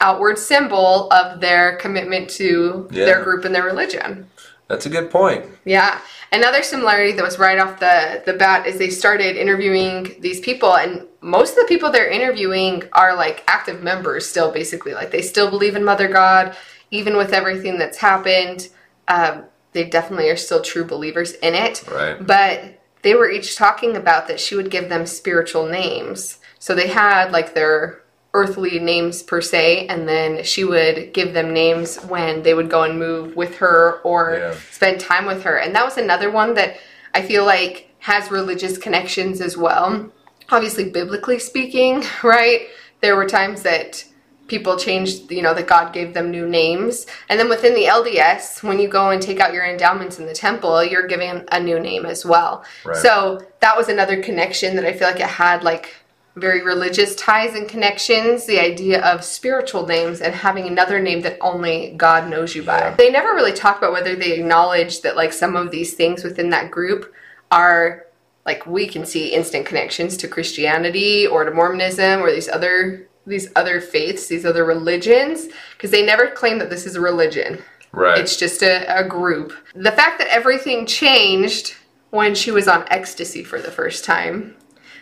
outward 0.00 0.38
symbol 0.38 1.10
of 1.12 1.40
their 1.40 1.76
commitment 1.76 2.28
to 2.30 2.88
Yeah. 2.90 3.04
their 3.04 3.22
group 3.22 3.44
and 3.44 3.54
their 3.54 3.64
religion. 3.64 4.28
that's 4.68 4.86
a 4.86 4.90
good 4.90 5.10
point 5.10 5.44
Yeah. 5.64 5.98
Another 6.32 6.62
similarity 6.62 7.10
that 7.12 7.24
was 7.24 7.40
right 7.40 7.58
off 7.58 7.80
the, 7.80 8.22
the 8.24 8.34
bat 8.34 8.66
is 8.68 8.78
they 8.78 8.88
started 8.90 9.36
interviewing 9.36 10.14
these 10.20 10.38
people, 10.38 10.76
and 10.76 11.04
most 11.20 11.50
of 11.50 11.56
the 11.56 11.64
people 11.64 11.90
they're 11.90 12.08
interviewing 12.08 12.84
are 12.92 13.16
like 13.16 13.42
active 13.48 13.82
members 13.82 14.28
still, 14.28 14.52
basically. 14.52 14.94
Like 14.94 15.10
they 15.10 15.22
still 15.22 15.50
believe 15.50 15.74
in 15.74 15.82
Mother 15.84 16.06
God, 16.06 16.56
even 16.92 17.16
with 17.16 17.32
everything 17.32 17.78
that's 17.78 17.98
happened. 17.98 18.68
Um, 19.08 19.42
they 19.72 19.84
definitely 19.84 20.30
are 20.30 20.36
still 20.36 20.62
true 20.62 20.84
believers 20.84 21.32
in 21.32 21.54
it. 21.56 21.84
Right. 21.90 22.24
But 22.24 22.80
they 23.02 23.14
were 23.16 23.28
each 23.28 23.56
talking 23.56 23.96
about 23.96 24.28
that 24.28 24.38
she 24.38 24.54
would 24.54 24.70
give 24.70 24.88
them 24.88 25.06
spiritual 25.06 25.66
names. 25.66 26.38
So 26.60 26.76
they 26.76 26.86
had 26.88 27.32
like 27.32 27.54
their 27.54 28.02
earthly 28.32 28.78
names 28.78 29.22
per 29.22 29.40
se, 29.40 29.86
and 29.88 30.08
then 30.08 30.44
she 30.44 30.62
would 30.64 31.12
give 31.12 31.32
them 31.34 31.52
names 31.52 31.96
when 32.04 32.42
they 32.42 32.54
would 32.54 32.70
go 32.70 32.82
and 32.84 32.98
move 32.98 33.34
with 33.36 33.56
her 33.56 34.00
or 34.04 34.36
Yeah. 34.38 34.54
spend 34.70 35.00
time 35.00 35.26
with 35.26 35.42
her. 35.42 35.56
And 35.56 35.74
that 35.74 35.84
was 35.84 35.96
another 35.98 36.30
one 36.30 36.54
that 36.54 36.76
I 37.14 37.22
feel 37.22 37.44
like 37.44 37.88
has 38.00 38.30
religious 38.30 38.78
connections 38.78 39.40
as 39.40 39.56
well. 39.56 40.10
obviously 40.52 40.90
biblically 40.90 41.38
speaking, 41.38 42.02
right? 42.24 42.62
There 43.02 43.14
were 43.14 43.26
times 43.28 43.62
that 43.62 44.04
people 44.48 44.76
changed, 44.76 45.30
you 45.30 45.42
know, 45.42 45.54
that 45.54 45.68
God 45.68 45.92
gave 45.92 46.12
them 46.12 46.32
new 46.32 46.44
names. 46.48 47.06
And 47.28 47.38
then 47.38 47.48
within 47.48 47.72
the 47.74 47.84
LDS, 47.84 48.60
when 48.64 48.80
you 48.80 48.88
go 48.88 49.10
and 49.10 49.22
take 49.22 49.38
out 49.38 49.52
your 49.54 49.64
endowments 49.64 50.18
in 50.18 50.26
the 50.26 50.32
temple, 50.34 50.82
you're 50.82 51.06
given 51.06 51.44
a 51.52 51.60
new 51.60 51.78
name 51.78 52.04
as 52.04 52.26
well. 52.26 52.64
Right. 52.84 52.96
So 52.96 53.40
that 53.60 53.76
was 53.76 53.88
another 53.88 54.20
connection 54.20 54.74
that 54.74 54.84
I 54.84 54.92
feel 54.92 55.06
like 55.06 55.20
it 55.20 55.26
had 55.28 55.62
like 55.62 55.94
very 56.36 56.62
religious 56.62 57.16
ties 57.16 57.54
and 57.54 57.68
connections, 57.68 58.46
the 58.46 58.60
idea 58.60 59.02
of 59.02 59.24
spiritual 59.24 59.86
names 59.86 60.20
and 60.20 60.34
having 60.34 60.66
another 60.66 61.00
name 61.00 61.22
that 61.22 61.38
only 61.40 61.92
God 61.96 62.28
knows 62.28 62.54
you 62.54 62.62
by. 62.62 62.78
Yeah. 62.78 62.94
They 62.94 63.10
never 63.10 63.34
really 63.34 63.52
talk 63.52 63.78
about 63.78 63.92
whether 63.92 64.14
they 64.14 64.32
acknowledge 64.32 65.02
that 65.02 65.16
like 65.16 65.32
some 65.32 65.56
of 65.56 65.70
these 65.70 65.94
things 65.94 66.22
within 66.22 66.50
that 66.50 66.70
group 66.70 67.12
are 67.50 68.06
like 68.46 68.66
we 68.66 68.86
can 68.86 69.04
see 69.04 69.28
instant 69.28 69.66
connections 69.66 70.16
to 70.18 70.28
Christianity 70.28 71.26
or 71.26 71.44
to 71.44 71.50
Mormonism 71.50 72.20
or 72.20 72.30
these 72.30 72.48
other 72.48 73.08
these 73.26 73.50
other 73.54 73.80
faiths, 73.80 74.26
these 74.28 74.46
other 74.46 74.64
religions, 74.64 75.48
because 75.72 75.90
they 75.90 76.04
never 76.04 76.26
claim 76.28 76.58
that 76.58 76.70
this 76.70 76.86
is 76.86 76.96
a 76.96 77.00
religion. 77.00 77.62
Right. 77.92 78.18
It's 78.18 78.36
just 78.36 78.62
a, 78.62 78.98
a 78.98 79.06
group. 79.06 79.52
The 79.74 79.92
fact 79.92 80.18
that 80.18 80.28
everything 80.28 80.86
changed 80.86 81.74
when 82.10 82.34
she 82.34 82.50
was 82.50 82.66
on 82.66 82.84
ecstasy 82.88 83.44
for 83.44 83.60
the 83.60 83.70
first 83.70 84.04
time, 84.04 84.56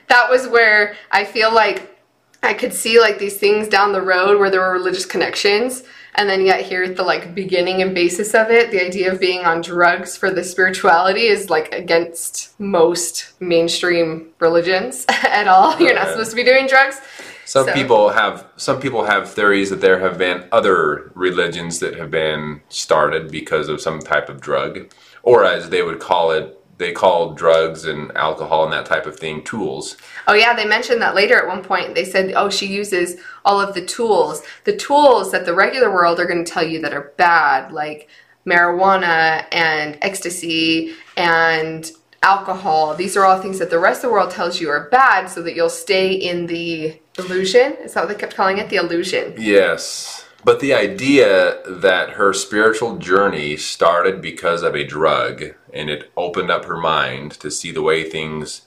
that 0.08 0.28
was 0.30 0.48
where 0.48 0.96
I 1.10 1.24
feel 1.24 1.52
like 1.54 1.94
I 2.42 2.54
could 2.54 2.72
see 2.72 3.00
like 3.00 3.18
these 3.18 3.36
things 3.38 3.68
down 3.68 3.92
the 3.92 4.02
road 4.02 4.38
where 4.38 4.50
there 4.50 4.60
were 4.60 4.72
religious 4.72 5.06
connections. 5.06 5.82
And 6.14 6.28
then 6.28 6.44
yet 6.44 6.64
here 6.64 6.82
at 6.82 6.96
the 6.96 7.02
like 7.04 7.34
beginning 7.34 7.80
and 7.82 7.94
basis 7.94 8.34
of 8.34 8.50
it, 8.50 8.70
the 8.70 8.84
idea 8.84 9.12
of 9.12 9.20
being 9.20 9.44
on 9.44 9.60
drugs 9.60 10.16
for 10.16 10.30
the 10.30 10.42
spirituality 10.42 11.26
is 11.26 11.48
like 11.50 11.72
against 11.72 12.58
most 12.58 13.32
mainstream 13.40 14.30
religions 14.40 15.04
at 15.08 15.46
all. 15.46 15.74
Oh, 15.74 15.78
You're 15.78 15.94
not 15.94 16.08
supposed 16.08 16.30
to 16.30 16.36
be 16.36 16.44
doing 16.44 16.66
drugs. 16.66 17.00
Some 17.44 17.66
So- 17.66 17.72
people 17.72 18.10
have 18.10 18.46
some 18.56 18.80
people 18.80 19.04
have 19.04 19.30
theories 19.32 19.70
that 19.70 19.80
there 19.80 20.00
have 20.00 20.18
been 20.18 20.46
other 20.52 21.12
religions 21.14 21.78
that 21.80 21.96
have 21.96 22.10
been 22.10 22.62
started 22.68 23.30
because 23.30 23.68
of 23.68 23.80
some 23.80 24.00
type 24.00 24.28
of 24.28 24.40
drug, 24.40 24.92
or 25.22 25.44
as 25.44 25.70
they 25.70 25.82
would 25.82 25.98
call 26.00 26.30
it, 26.32 26.57
they 26.78 26.92
call 26.92 27.34
drugs 27.34 27.84
and 27.84 28.16
alcohol 28.16 28.64
and 28.64 28.72
that 28.72 28.86
type 28.86 29.04
of 29.04 29.18
thing 29.18 29.42
tools. 29.42 29.96
Oh 30.26 30.34
yeah, 30.34 30.54
they 30.54 30.64
mentioned 30.64 31.02
that 31.02 31.14
later 31.14 31.36
at 31.36 31.46
one 31.46 31.62
point. 31.62 31.94
They 31.94 32.04
said, 32.04 32.32
"Oh, 32.34 32.48
she 32.48 32.66
uses 32.66 33.20
all 33.44 33.60
of 33.60 33.74
the 33.74 33.84
tools, 33.84 34.42
the 34.64 34.76
tools 34.76 35.32
that 35.32 35.44
the 35.44 35.54
regular 35.54 35.92
world 35.92 36.18
are 36.20 36.26
going 36.26 36.44
to 36.44 36.50
tell 36.50 36.66
you 36.66 36.80
that 36.82 36.94
are 36.94 37.12
bad, 37.16 37.72
like 37.72 38.08
marijuana 38.46 39.44
and 39.52 39.98
ecstasy 40.00 40.94
and 41.16 41.92
alcohol. 42.22 42.94
These 42.94 43.16
are 43.16 43.24
all 43.24 43.40
things 43.40 43.58
that 43.58 43.70
the 43.70 43.78
rest 43.78 44.04
of 44.04 44.10
the 44.10 44.12
world 44.12 44.30
tells 44.30 44.60
you 44.60 44.70
are 44.70 44.88
bad, 44.88 45.26
so 45.28 45.42
that 45.42 45.54
you'll 45.54 45.70
stay 45.70 46.12
in 46.12 46.46
the 46.46 46.98
illusion." 47.18 47.74
Is 47.84 47.94
that 47.94 48.02
what 48.04 48.08
they 48.08 48.14
kept 48.14 48.36
calling 48.36 48.58
it? 48.58 48.70
The 48.70 48.76
illusion. 48.76 49.34
Yes. 49.36 50.24
But 50.44 50.60
the 50.60 50.72
idea 50.72 51.58
that 51.66 52.10
her 52.10 52.32
spiritual 52.32 52.96
journey 52.96 53.56
started 53.56 54.22
because 54.22 54.62
of 54.62 54.74
a 54.74 54.84
drug 54.84 55.44
and 55.74 55.90
it 55.90 56.10
opened 56.16 56.50
up 56.50 56.64
her 56.64 56.76
mind 56.76 57.32
to 57.40 57.50
see 57.50 57.72
the 57.72 57.82
way 57.82 58.08
things, 58.08 58.62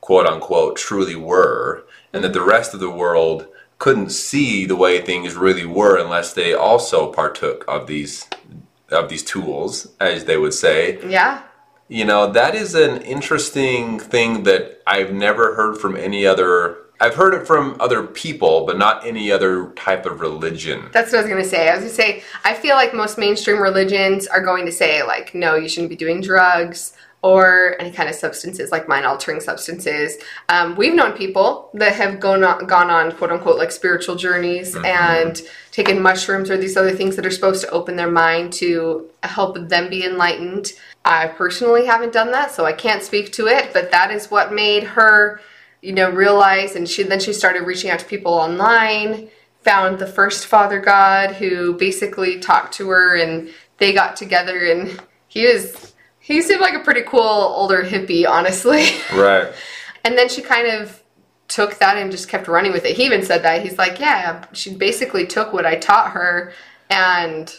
quote 0.00 0.26
unquote, 0.26 0.76
truly 0.76 1.16
were, 1.16 1.84
and 2.12 2.22
that 2.24 2.32
the 2.32 2.40
rest 2.40 2.72
of 2.72 2.80
the 2.80 2.90
world 2.90 3.48
couldn't 3.78 4.10
see 4.10 4.64
the 4.64 4.76
way 4.76 5.00
things 5.00 5.34
really 5.34 5.66
were 5.66 5.98
unless 5.98 6.32
they 6.32 6.52
also 6.52 7.12
partook 7.12 7.64
of 7.68 7.86
these 7.86 8.26
of 8.90 9.10
these 9.10 9.22
tools, 9.22 9.88
as 10.00 10.24
they 10.24 10.38
would 10.38 10.54
say. 10.54 10.98
Yeah. 11.06 11.42
You 11.88 12.04
know, 12.04 12.30
that 12.32 12.54
is 12.54 12.74
an 12.74 13.02
interesting 13.02 13.98
thing 13.98 14.44
that 14.44 14.82
I've 14.86 15.12
never 15.12 15.54
heard 15.54 15.78
from 15.78 15.96
any 15.96 16.26
other 16.26 16.78
I've 17.00 17.14
heard 17.14 17.34
it 17.34 17.46
from 17.46 17.76
other 17.80 18.02
people, 18.02 18.66
but 18.66 18.76
not 18.76 19.06
any 19.06 19.30
other 19.30 19.70
type 19.70 20.04
of 20.06 20.20
religion. 20.20 20.88
That's 20.92 21.12
what 21.12 21.20
I 21.20 21.22
was 21.22 21.30
gonna 21.30 21.44
say. 21.44 21.68
I 21.68 21.74
was 21.74 21.84
gonna 21.84 21.94
say 21.94 22.22
I 22.44 22.54
feel 22.54 22.74
like 22.74 22.92
most 22.92 23.18
mainstream 23.18 23.62
religions 23.62 24.26
are 24.26 24.42
going 24.42 24.66
to 24.66 24.72
say 24.72 25.02
like, 25.02 25.34
no, 25.34 25.54
you 25.54 25.68
shouldn't 25.68 25.90
be 25.90 25.96
doing 25.96 26.20
drugs 26.20 26.94
or 27.22 27.74
any 27.80 27.90
kind 27.90 28.08
of 28.08 28.14
substances 28.14 28.70
like 28.70 28.88
mind 28.88 29.04
altering 29.04 29.40
substances. 29.40 30.18
Um, 30.48 30.76
we've 30.76 30.94
known 30.94 31.12
people 31.12 31.70
that 31.74 31.94
have 31.94 32.20
gone 32.20 32.44
on, 32.44 32.66
gone 32.66 32.90
on 32.90 33.12
quote 33.12 33.32
unquote 33.32 33.58
like 33.58 33.72
spiritual 33.72 34.14
journeys 34.14 34.76
and 34.76 35.40
taken 35.72 36.00
mushrooms 36.00 36.48
or 36.48 36.56
these 36.56 36.76
other 36.76 36.94
things 36.94 37.16
that 37.16 37.26
are 37.26 37.30
supposed 37.30 37.62
to 37.62 37.70
open 37.70 37.96
their 37.96 38.10
mind 38.10 38.52
to 38.54 39.08
help 39.24 39.68
them 39.68 39.88
be 39.88 40.04
enlightened. 40.04 40.72
I 41.04 41.28
personally 41.28 41.86
haven't 41.86 42.12
done 42.12 42.30
that, 42.32 42.52
so 42.52 42.64
I 42.64 42.72
can't 42.72 43.02
speak 43.02 43.32
to 43.32 43.46
it, 43.48 43.72
but 43.72 43.90
that 43.90 44.10
is 44.12 44.30
what 44.30 44.52
made 44.52 44.84
her 44.84 45.40
you 45.82 45.92
know 45.92 46.10
realize 46.10 46.74
and 46.74 46.88
she 46.88 47.02
then 47.02 47.20
she 47.20 47.32
started 47.32 47.62
reaching 47.62 47.90
out 47.90 47.98
to 47.98 48.04
people 48.06 48.32
online 48.32 49.28
found 49.62 49.98
the 49.98 50.06
first 50.06 50.46
father 50.46 50.80
god 50.80 51.34
who 51.36 51.74
basically 51.74 52.38
talked 52.38 52.72
to 52.74 52.88
her 52.88 53.16
and 53.16 53.50
they 53.78 53.92
got 53.92 54.16
together 54.16 54.70
and 54.70 55.00
he 55.28 55.46
was 55.46 55.94
he 56.20 56.42
seemed 56.42 56.60
like 56.60 56.74
a 56.74 56.80
pretty 56.80 57.02
cool 57.02 57.20
older 57.20 57.82
hippie 57.82 58.28
honestly. 58.28 58.86
Right. 59.14 59.50
and 60.04 60.18
then 60.18 60.28
she 60.28 60.42
kind 60.42 60.66
of 60.68 61.02
took 61.46 61.78
that 61.78 61.96
and 61.96 62.10
just 62.10 62.28
kept 62.28 62.46
running 62.46 62.72
with 62.72 62.84
it. 62.84 62.94
He 62.94 63.04
even 63.06 63.22
said 63.24 63.42
that. 63.44 63.62
He's 63.62 63.78
like 63.78 63.98
yeah 63.98 64.44
she 64.52 64.74
basically 64.74 65.26
took 65.26 65.52
what 65.52 65.64
i 65.64 65.76
taught 65.76 66.12
her 66.12 66.52
and 66.90 67.54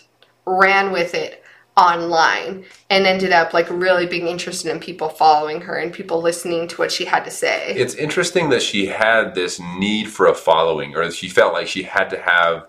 ran 0.46 0.92
with 0.92 1.14
it 1.14 1.39
online 1.80 2.66
and 2.90 3.06
ended 3.06 3.32
up 3.32 3.54
like 3.54 3.70
really 3.70 4.06
being 4.06 4.28
interested 4.28 4.70
in 4.70 4.80
people 4.80 5.08
following 5.08 5.62
her 5.62 5.78
and 5.78 5.94
people 5.94 6.22
listening 6.22 6.68
to 6.68 6.76
what 6.76 6.92
she 6.92 7.06
had 7.06 7.24
to 7.24 7.32
say. 7.32 7.74
It's 7.76 7.96
interesting 7.96 8.50
that 8.50 8.62
she 8.62 8.88
had 8.88 9.34
this 9.34 9.60
need 9.78 10.10
for 10.10 10.28
a 10.28 10.36
following, 10.36 10.96
or 10.96 11.10
she 11.10 11.30
felt 11.30 11.54
like 11.54 11.68
she 11.68 11.84
had 11.84 12.10
to 12.10 12.20
have 12.20 12.68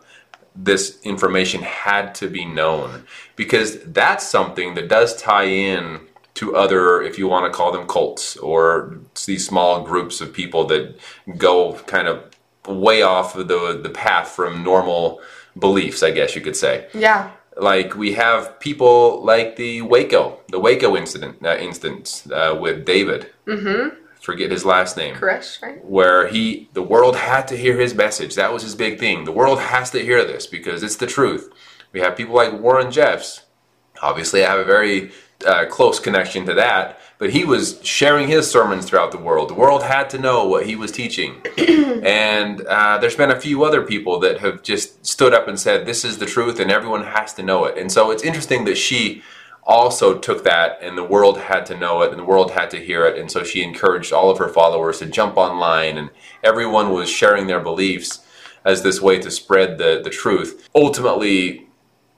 this 0.55 1.01
information 1.03 1.63
had 1.63 2.15
to 2.17 2.29
be 2.29 2.45
known 2.45 3.05
because 3.37 3.81
that's 3.85 4.27
something 4.27 4.75
that 4.75 4.89
does 4.89 5.17
tie 5.21 5.45
in 5.45 6.01
to 6.35 6.57
other 6.57 7.03
if 7.03 7.19
you 7.19 7.29
want 7.29 7.51
to 7.51 7.57
call 7.57 7.73
them 7.73 7.87
cults 7.87 8.37
or 8.39 8.99
these 9.27 9.47
small 9.47 9.83
groups 9.85 10.21
of 10.21 10.33
people 10.33 10.65
that 10.65 10.97
go 11.37 11.75
kind 11.87 12.09
of 12.09 12.25
way 12.67 13.03
off 13.03 13.37
of 13.37 13.49
the 13.49 13.81
the 13.83 13.91
path 13.91 14.29
from 14.29 14.63
normal 14.63 15.21
beliefs 15.59 16.03
i 16.03 16.11
guess 16.11 16.35
you 16.35 16.43
could 16.43 16.57
say. 16.57 16.89
Yeah 16.95 17.31
like 17.57 17.97
we 17.97 18.15
have 18.15 18.59
people 18.61 19.25
like 19.25 19.57
the 19.57 19.83
Waco, 19.83 20.41
the 20.49 20.61
Waco 20.61 20.97
incident, 20.97 21.45
uh, 21.45 21.57
instance 21.57 22.29
uh, 22.31 22.57
with 22.59 22.85
David. 22.85 23.31
Mm-hmm. 23.47 23.97
Forget 24.21 24.51
his 24.51 24.67
last 24.67 24.97
name. 24.99 25.15
correct 25.15 25.61
right 25.63 25.83
Where 25.83 26.29
he, 26.29 26.69
the 26.75 26.83
world 26.83 27.17
had 27.17 27.49
to 27.49 27.57
hear 27.57 27.81
his 27.81 27.95
message. 27.95 28.35
That 28.35 28.53
was 28.53 28.63
his 28.63 28.75
big 28.75 28.99
thing. 28.99 29.25
The 29.25 29.33
world 29.33 29.61
has 29.61 29.91
to 29.93 30.05
hear 30.05 30.25
this 30.25 30.47
because 30.47 30.83
it's 30.83 30.97
the 30.97 31.07
truth. 31.07 31.51
We 31.93 32.01
have 32.01 32.17
people 32.17 32.35
like 32.35 32.53
Warren 32.53 32.91
Jeffs. 32.91 33.45
Obviously, 34.03 34.45
I 34.45 34.51
have 34.51 34.61
a 34.61 34.65
very 34.65 35.11
uh, 35.47 35.67
close 35.71 35.99
connection 35.99 36.45
to 36.47 36.55
that. 36.55 37.01
But 37.21 37.31
he 37.31 37.45
was 37.45 37.79
sharing 37.83 38.29
his 38.29 38.51
sermons 38.51 38.87
throughout 38.87 39.13
the 39.13 39.19
world. 39.19 39.51
The 39.51 39.55
world 39.55 39.83
had 39.83 40.09
to 40.11 40.19
know 40.19 40.47
what 40.47 40.65
he 40.65 40.75
was 40.75 40.91
teaching. 40.91 41.43
and 41.59 42.63
uh, 42.63 42.97
there's 42.97 43.15
been 43.15 43.31
a 43.31 43.39
few 43.39 43.63
other 43.63 43.83
people 43.83 44.19
that 44.21 44.41
have 44.41 44.63
just 44.63 45.05
stood 45.05 45.35
up 45.35 45.47
and 45.47 45.61
said, 45.61 45.85
This 45.85 46.03
is 46.03 46.17
the 46.17 46.25
truth, 46.25 46.59
and 46.59 46.71
everyone 46.71 47.05
has 47.05 47.35
to 47.35 47.43
know 47.43 47.67
it. 47.67 47.77
And 47.77 47.93
so 47.93 48.11
it's 48.11 48.25
interesting 48.25 48.65
that 48.65 48.79
she 48.79 49.23
also 49.65 50.19
took 50.19 50.45
that, 50.45 50.79
and 50.81 50.97
the 50.97 51.05
world 51.05 51.37
had 51.37 51.67
to 51.67 51.77
know 51.77 52.01
it, 52.01 52.11
and 52.11 52.19
the 52.19 52.25
world 52.25 52.53
had 52.53 52.71
to 52.71 52.79
hear 52.79 53.05
it. 53.05 53.19
And 53.19 53.31
so 53.31 53.45
she 53.45 53.63
encouraged 53.63 54.15
all 54.15 54.31
of 54.31 54.39
her 54.39 54.49
followers 54.49 55.01
to 55.01 55.07
jump 55.07 55.37
online, 55.37 55.99
and 55.99 56.09
everyone 56.43 56.91
was 56.91 57.11
sharing 57.11 57.47
their 57.47 57.61
beliefs 57.61 58.21
as 58.65 58.83
this 58.83 58.99
way 59.03 59.19
to 59.19 59.31
spread 59.31 59.77
the, 59.77 60.01
the 60.03 60.09
truth. 60.09 60.67
Ultimately, 60.75 61.69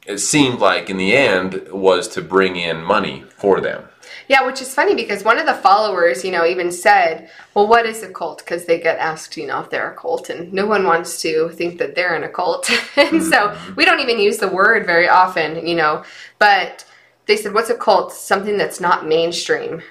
it 0.06 0.18
seemed 0.18 0.60
like 0.60 0.88
in 0.88 0.96
the 0.96 1.16
end 1.16 1.66
was 1.72 2.06
to 2.08 2.22
bring 2.22 2.54
in 2.54 2.84
money 2.84 3.24
for 3.36 3.60
them. 3.60 3.88
Yeah, 4.28 4.46
which 4.46 4.60
is 4.60 4.74
funny 4.74 4.94
because 4.94 5.24
one 5.24 5.38
of 5.38 5.46
the 5.46 5.54
followers, 5.54 6.24
you 6.24 6.30
know, 6.30 6.44
even 6.44 6.70
said, 6.70 7.30
"Well, 7.54 7.66
what 7.66 7.86
is 7.86 8.02
a 8.02 8.08
cult?" 8.08 8.38
Because 8.38 8.64
they 8.64 8.78
get 8.78 8.98
asked, 8.98 9.36
you 9.36 9.46
know, 9.46 9.60
if 9.60 9.70
they're 9.70 9.92
a 9.92 9.96
cult, 9.96 10.30
and 10.30 10.52
no 10.52 10.66
one 10.66 10.84
wants 10.84 11.20
to 11.22 11.50
think 11.50 11.78
that 11.78 11.94
they're 11.94 12.14
in 12.14 12.24
a 12.24 12.28
cult, 12.28 12.70
and 12.96 13.22
so 13.22 13.48
mm-hmm. 13.48 13.74
we 13.74 13.84
don't 13.84 14.00
even 14.00 14.18
use 14.18 14.38
the 14.38 14.48
word 14.48 14.86
very 14.86 15.08
often, 15.08 15.66
you 15.66 15.74
know. 15.74 16.04
But 16.38 16.84
they 17.26 17.36
said, 17.36 17.54
"What's 17.54 17.70
a 17.70 17.76
cult? 17.76 18.12
Something 18.12 18.56
that's 18.56 18.80
not 18.80 19.06
mainstream, 19.06 19.82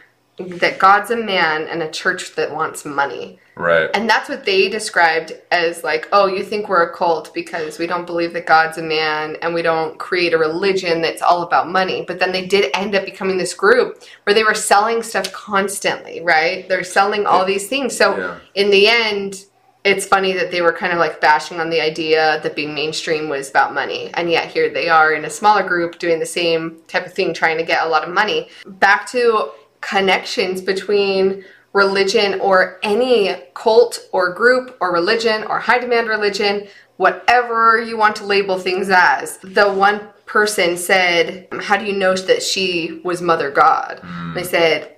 that 0.50 0.80
God's 0.80 1.12
a 1.12 1.18
man 1.18 1.68
and 1.68 1.82
a 1.82 1.90
church 1.90 2.36
that 2.36 2.54
wants 2.54 2.86
money." 2.86 3.40
Right. 3.56 3.90
And 3.94 4.10
that's 4.10 4.30
what 4.30 4.46
they 4.46 4.70
described 4.70 5.34
as 5.52 5.84
like, 5.84 6.08
oh, 6.12 6.26
you 6.26 6.44
think 6.44 6.70
we're 6.70 6.84
a 6.84 6.94
cult 6.94 7.34
because 7.34 7.78
we 7.78 7.86
don't 7.86 8.06
believe 8.08 8.34
that 8.34 8.46
God's 8.46 8.78
a 8.78 8.82
man 8.82 9.36
and 9.42 9.54
we 9.54 9.62
don't 9.62 10.00
create 10.00 10.34
a 10.34 10.38
religion 10.38 11.02
that's 11.02 11.22
all 11.22 11.44
about 11.44 11.70
money. 11.70 12.04
But 12.08 12.20
then 12.20 12.32
they 12.32 12.46
did 12.46 12.72
end 12.74 12.96
up 12.96 13.06
becoming 13.06 13.38
this 13.38 13.54
group 13.54 14.02
where 14.24 14.34
they 14.34 14.44
were 14.44 14.56
selling 14.56 15.04
stuff 15.04 15.32
constantly, 15.34 16.22
right? 16.22 16.68
They're 16.70 16.84
selling 16.84 17.26
all 17.26 17.46
these 17.46 17.68
things. 17.68 17.96
So 17.96 18.18
Yeah. 18.18 18.36
in 18.56 18.72
the 18.72 18.88
end, 18.88 19.46
it's 19.84 20.06
funny 20.06 20.32
that 20.34 20.52
they 20.52 20.62
were 20.62 20.74
kind 20.74 20.94
of 20.94 21.00
like 21.00 21.20
bashing 21.20 21.60
on 21.60 21.70
the 21.70 21.82
idea 21.82 22.40
that 22.44 22.56
being 22.56 22.74
mainstream 22.74 23.30
was 23.30 23.50
about 23.50 23.74
money. 23.74 24.12
And 24.14 24.32
yet 24.32 24.48
here 24.48 24.70
they 24.70 24.90
are 24.90 25.14
in 25.14 25.26
a 25.26 25.30
smaller 25.30 25.64
group 25.64 26.00
doing 26.00 26.20
the 26.20 26.26
same 26.26 26.78
type 26.88 27.06
of 27.06 27.14
thing, 27.14 27.34
trying 27.34 27.58
to 27.58 27.64
get 27.64 27.84
a 27.86 27.90
lot 27.90 28.04
of 28.04 28.10
money. 28.14 28.50
Back 28.66 29.10
to 29.12 29.52
connections 29.82 30.62
between 30.62 31.44
religion 31.74 32.40
or 32.40 32.80
any 32.84 33.36
cult 33.54 34.08
or 34.12 34.34
group 34.34 34.78
or 34.82 34.94
religion 34.94 35.44
or 35.44 35.60
high 35.60 35.80
demand 35.80 36.08
religion, 36.08 36.68
whatever 36.98 37.82
you 37.82 37.98
want 37.98 38.16
to 38.18 38.26
label 38.26 38.58
things 38.60 38.90
as. 38.90 39.38
The 39.38 39.72
one 39.72 40.10
person 40.26 40.78
said, 40.78 41.48
How 41.62 41.78
do 41.78 41.86
you 41.86 41.94
know 41.94 42.16
that 42.16 42.44
she 42.44 43.02
was 43.04 43.22
Mother 43.22 43.52
God? 43.52 44.00
Mm. 44.04 44.36
They 44.36 44.44
said, 44.44 44.96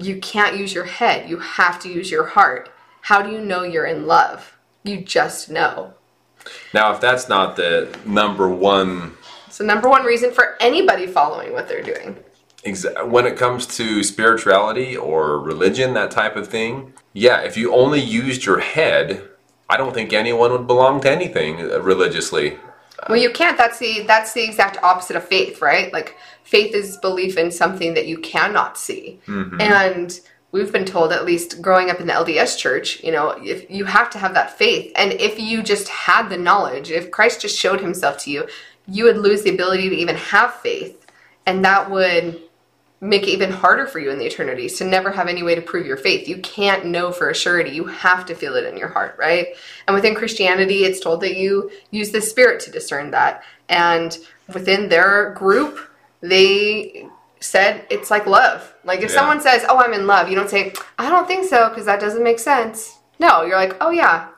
You 0.00 0.18
can't 0.20 0.56
use 0.56 0.72
your 0.74 0.84
head, 0.84 1.28
you 1.28 1.38
have 1.38 1.78
to 1.80 1.88
use 1.88 2.10
your 2.10 2.26
heart. 2.26 2.70
How 3.02 3.20
do 3.20 3.30
you 3.30 3.40
know 3.40 3.62
you're 3.62 3.86
in 3.86 4.06
love? 4.06 4.56
You 4.82 5.00
just 5.02 5.50
know. 5.50 5.94
Now, 6.72 6.92
if 6.92 7.00
that's 7.00 7.28
not 7.28 7.56
the 7.56 7.96
number 8.04 8.48
one. 8.48 9.16
It's 9.46 9.58
the 9.58 9.64
number 9.64 9.88
one 9.88 10.04
reason 10.04 10.32
for 10.32 10.56
anybody 10.60 11.06
following 11.06 11.52
what 11.52 11.68
they're 11.68 11.82
doing. 11.82 12.16
When 13.04 13.26
it 13.26 13.36
comes 13.36 13.66
to 13.76 14.02
spirituality 14.02 14.96
or 14.96 15.38
religion, 15.38 15.94
that 15.94 16.10
type 16.10 16.36
of 16.36 16.48
thing, 16.48 16.94
yeah, 17.12 17.40
if 17.40 17.56
you 17.56 17.74
only 17.74 18.00
used 18.00 18.44
your 18.44 18.60
head, 18.60 19.28
I 19.68 19.76
don't 19.76 19.94
think 19.94 20.12
anyone 20.12 20.52
would 20.52 20.66
belong 20.66 21.00
to 21.02 21.10
anything 21.10 21.58
religiously. 21.58 22.58
Well, 23.08 23.18
you 23.18 23.30
can't. 23.30 23.58
That's 23.58 23.78
the 23.78 24.04
that's 24.06 24.32
the 24.32 24.44
exact 24.44 24.82
opposite 24.82 25.16
of 25.16 25.24
faith, 25.28 25.60
right? 25.60 25.92
Like 25.92 26.16
faith 26.42 26.74
is 26.74 26.96
belief 26.98 27.36
in 27.36 27.50
something 27.50 27.94
that 27.94 28.06
you 28.06 28.18
cannot 28.18 28.78
see, 28.78 29.20
mm-hmm. 29.26 29.60
and 29.60 30.20
we've 30.54 30.72
been 30.72 30.84
told 30.84 31.12
at 31.12 31.24
least 31.24 31.60
growing 31.60 31.90
up 31.90 32.00
in 32.00 32.06
the 32.06 32.12
LDS 32.12 32.56
church, 32.56 33.02
you 33.02 33.10
know, 33.10 33.30
if 33.42 33.68
you 33.68 33.84
have 33.86 34.08
to 34.08 34.18
have 34.18 34.34
that 34.34 34.56
faith. 34.56 34.92
And 34.94 35.12
if 35.14 35.36
you 35.36 35.64
just 35.64 35.88
had 35.88 36.28
the 36.28 36.36
knowledge, 36.36 36.92
if 36.92 37.10
Christ 37.10 37.40
just 37.40 37.58
showed 37.58 37.80
himself 37.80 38.18
to 38.18 38.30
you, 38.30 38.46
you 38.86 39.02
would 39.02 39.16
lose 39.16 39.42
the 39.42 39.52
ability 39.52 39.88
to 39.88 39.96
even 39.96 40.14
have 40.14 40.54
faith. 40.54 41.06
And 41.44 41.64
that 41.64 41.90
would 41.90 42.40
make 43.04 43.24
it 43.24 43.32
even 43.32 43.52
harder 43.52 43.86
for 43.86 43.98
you 43.98 44.10
in 44.10 44.18
the 44.18 44.24
eternities 44.24 44.78
to 44.78 44.84
never 44.84 45.10
have 45.10 45.28
any 45.28 45.42
way 45.42 45.54
to 45.54 45.60
prove 45.60 45.86
your 45.86 45.98
faith. 45.98 46.26
You 46.26 46.38
can't 46.38 46.86
know 46.86 47.12
for 47.12 47.28
a 47.28 47.34
surety. 47.34 47.70
You 47.70 47.84
have 47.84 48.24
to 48.26 48.34
feel 48.34 48.56
it 48.56 48.64
in 48.64 48.78
your 48.78 48.88
heart, 48.88 49.16
right? 49.18 49.48
And 49.86 49.94
within 49.94 50.14
Christianity, 50.14 50.84
it's 50.84 51.00
told 51.00 51.20
that 51.20 51.36
you 51.36 51.70
use 51.90 52.12
the 52.12 52.22
spirit 52.22 52.60
to 52.60 52.70
discern 52.70 53.10
that. 53.10 53.44
And 53.68 54.16
within 54.52 54.88
their 54.88 55.32
group, 55.32 55.78
they 56.22 57.06
said 57.40 57.86
it's 57.90 58.10
like 58.10 58.26
love. 58.26 58.74
Like 58.84 59.00
if 59.00 59.10
yeah. 59.10 59.16
someone 59.16 59.42
says, 59.42 59.66
"Oh, 59.68 59.76
I'm 59.78 59.92
in 59.92 60.06
love," 60.06 60.30
you 60.30 60.34
don't 60.34 60.48
say, 60.48 60.72
"I 60.98 61.10
don't 61.10 61.28
think 61.28 61.46
so," 61.46 61.68
because 61.68 61.84
that 61.84 62.00
doesn't 62.00 62.24
make 62.24 62.38
sense. 62.38 62.98
No, 63.18 63.42
you're 63.42 63.56
like, 63.56 63.76
"Oh 63.82 63.90
yeah, 63.90 64.28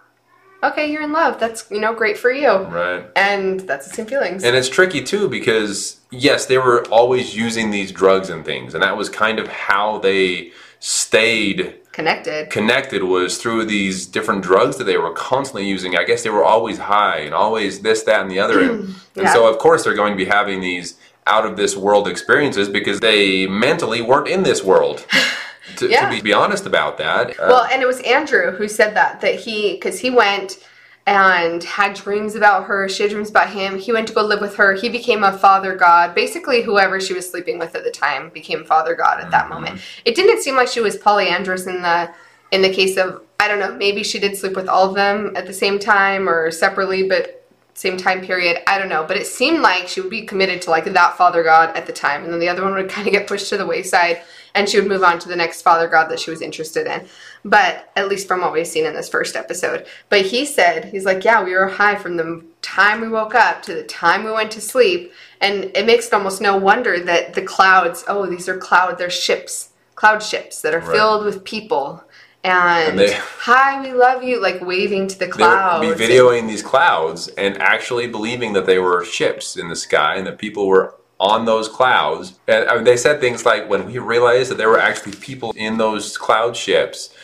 okay, 0.63 0.91
you're 0.91 1.03
in 1.03 1.13
love. 1.13 1.39
That's 1.39 1.71
you 1.71 1.81
know 1.81 1.95
great 1.95 2.19
for 2.19 2.33
you." 2.33 2.51
Right. 2.51 3.05
And 3.17 3.61
that's 3.61 3.89
the 3.89 3.95
same 3.95 4.07
feelings. 4.07 4.45
And 4.45 4.57
it's 4.57 4.69
tricky 4.69 5.03
too 5.03 5.29
because 5.29 6.01
yes, 6.11 6.47
they 6.47 6.59
were 6.59 6.87
always 6.89 7.37
using 7.37 7.71
these 7.71 7.93
drugs 7.93 8.31
and 8.31 8.45
things, 8.45 8.75
and 8.75 8.83
that 8.83 8.97
was 8.97 9.09
kind 9.09 9.39
of 9.39 9.49
how 9.49 9.99
they 9.99 10.53
stayed 10.81 11.75
connected. 11.97 12.51
Connected 12.51 13.03
was 13.03 13.39
through 13.39 13.65
these 13.65 14.07
different 14.07 14.43
drugs 14.43 14.77
that 14.77 14.85
they 14.85 14.99
were 14.99 15.13
constantly 15.13 15.67
using. 15.67 15.97
I 15.97 16.05
guess 16.05 16.23
they 16.23 16.31
were 16.31 16.45
always 16.45 16.79
high 16.79 17.21
and 17.21 17.35
always 17.35 17.81
this, 17.81 18.03
that, 18.03 18.21
and 18.21 18.31
the 18.31 18.39
other. 18.39 18.61
and, 18.61 18.89
yeah. 19.15 19.23
and 19.23 19.29
so 19.31 19.49
of 19.49 19.59
course 19.59 19.85
they're 19.85 19.95
going 19.95 20.13
to 20.13 20.17
be 20.17 20.27
having 20.27 20.61
these 20.61 20.97
out 21.27 21.47
of 21.47 21.57
this 21.57 21.75
world 21.75 22.07
experiences 22.07 22.69
because 22.69 23.01
they 23.01 23.47
mentally 23.47 24.03
weren't 24.03 24.29
in 24.29 24.43
this 24.43 24.63
world. 24.63 25.07
to, 25.79 25.89
yeah. 25.89 26.09
to 26.09 26.15
be, 26.15 26.21
be, 26.21 26.33
honest 26.33 26.67
about 26.67 26.99
that. 26.99 27.31
Uh, 27.31 27.47
well, 27.49 27.65
and 27.65 27.83
it 27.83 27.87
was 27.87 28.01
Andrew 28.01 28.53
who 28.53 28.69
said 28.69 28.95
that, 28.97 29.21
that 29.21 29.37
he, 29.37 29.75
because 29.75 30.01
he 30.01 30.11
went 30.11 30.59
and 31.07 31.63
had 31.63 31.95
dreams 31.95 32.35
about 32.35 32.65
her. 32.65 32.89
She 32.89 33.05
had 33.05 33.13
dreams 33.13 33.31
about 33.31 33.51
him. 33.51 33.79
He 33.79 33.93
went 33.93 34.09
to 34.09 34.15
go 34.15 34.23
live 34.23 34.41
with 34.41 34.57
her. 34.57 34.75
He 34.75 34.89
became 34.89 35.23
a 35.23 35.37
father 35.39 35.77
god. 35.77 36.15
Basically, 36.15 36.63
whoever 36.63 37.01
she 37.01 37.15
was 37.15 37.31
sleeping 37.31 37.59
with 37.59 37.75
at 37.77 37.85
the 37.85 37.91
time 37.91 38.31
became 38.31 38.65
father 38.65 38.95
god 38.95 39.21
at 39.21 39.31
that 39.31 39.45
mm-hmm. 39.45 39.55
moment. 39.55 39.81
It 40.05 40.17
didn't 40.17 40.43
seem 40.43 40.57
like 40.57 40.69
she 40.69 40.81
was 40.81 40.97
polyandrous 40.97 41.67
in 41.67 41.83
the 41.83 42.11
in 42.51 42.63
the 42.63 42.73
case 42.73 42.97
of 42.97 43.23
I 43.39 43.49
don't 43.49 43.61
know. 43.61 43.75
Maybe 43.77 44.03
she 44.03 44.19
did 44.19 44.37
sleep 44.37 44.57
with 44.57 44.69
all 44.69 44.89
of 44.89 44.95
them 44.95 45.33
at 45.37 45.47
the 45.47 45.53
same 45.53 45.79
time 45.79 46.29
or 46.29 46.51
separately, 46.51 47.09
but 47.09 47.46
same 47.77 47.99
time 47.99 48.23
period. 48.23 48.59
I 48.67 48.79
don't 48.79 48.89
know, 48.89 49.05
but 49.07 49.19
it 49.19 49.27
seemed 49.27 49.61
like 49.61 49.87
she 49.87 50.01
would 50.01 50.09
be 50.09 50.23
committed 50.23 50.63
to 50.63 50.71
like 50.71 50.87
that 50.87 51.17
father 51.19 51.43
god 51.43 51.77
at 51.77 51.87
the 51.87 51.93
time, 51.93 52.25
and 52.25 52.33
then 52.33 52.41
the 52.41 52.49
other 52.49 52.65
one 52.65 52.73
would 52.73 52.89
kind 52.91 53.07
of 53.07 53.13
get 53.13 53.27
pushed 53.27 53.51
to 53.51 53.59
the 53.59 53.67
wayside, 53.67 54.23
and 54.55 54.67
she 54.67 54.81
would 54.81 54.89
move 54.89 55.03
on 55.03 55.19
to 55.19 55.29
the 55.29 55.37
next 55.37 55.61
father 55.61 55.87
god 55.87 56.09
that 56.09 56.19
she 56.19 56.31
was 56.31 56.41
interested 56.41 56.87
in. 56.87 57.07
But 57.45 57.91
at 57.95 58.09
least 58.09 58.27
from 58.27 58.41
what 58.41 58.55
we've 58.55 58.67
seen 58.67 58.87
in 58.87 58.95
this 58.95 59.11
first 59.11 59.37
episode. 59.37 59.87
But 60.09 60.23
he 60.23 60.47
said 60.47 60.87
he's 60.87 61.05
like, 61.05 61.23
yeah, 61.23 61.45
we 61.45 61.55
were 61.55 61.69
high 61.69 61.97
from 61.97 62.17
the 62.17 62.43
time 62.63 63.03
we 63.03 63.09
woke 63.09 63.35
up 63.35 63.63
to 63.65 63.75
the 63.75 63.85
time 63.85 64.25
we 64.25 64.33
went 64.33 64.51
to 64.53 64.61
sleep, 64.63 65.13
and 65.43 65.65
it 65.77 65.85
makes 65.85 66.07
it 66.07 66.15
almost 66.15 66.41
no 66.41 66.57
wonder 66.57 66.99
that 66.99 67.35
the 67.35 67.43
clouds. 67.43 68.05
Oh, 68.09 68.25
these 68.25 68.49
are 68.49 68.57
cloud. 68.57 68.97
They're 68.97 69.11
ships, 69.11 69.71
cloud 69.97 70.23
ships 70.23 70.63
that 70.63 70.73
are 70.73 70.81
right. 70.81 70.97
filled 70.97 71.27
with 71.27 71.45
people 71.45 72.03
and, 72.47 72.91
and 72.91 72.99
they, 72.99 73.15
hi, 73.15 73.81
we 73.81 73.93
love 73.93 74.23
you, 74.23 74.41
like 74.41 74.61
waving 74.61 75.09
to 75.09 75.19
the 75.19 75.29
clouds. 75.29 75.81
They 75.83 75.89
would 75.89 75.99
be 75.99 76.05
videoing 76.05 76.47
these 76.47 76.63
clouds 76.63 77.29
and 77.29 77.61
actually 77.61 78.07
believing 78.07 78.53
that 78.55 78.67
they 78.67 78.79
were 78.79 79.05
ships 79.05 79.57
in 79.57 79.69
the 79.69 79.77
sky 79.77 80.17
and 80.17 80.27
that 80.27 80.39
people 80.39 80.67
were 80.67 80.95
on 81.19 81.45
those 81.45 81.69
clouds. 81.69 82.39
And 82.47 82.69
I 82.69 82.75
mean, 82.77 82.85
they 82.85 82.97
said 82.97 83.21
things 83.21 83.45
like, 83.45 83.69
when 83.69 83.87
we 83.87 83.99
realized 83.99 84.51
that 84.51 84.59
there 84.59 84.69
were 84.69 84.81
actually 84.81 85.13
people 85.13 85.53
in 85.57 85.79
those 85.79 86.17
cloud 86.19 86.57
ships, 86.57 87.15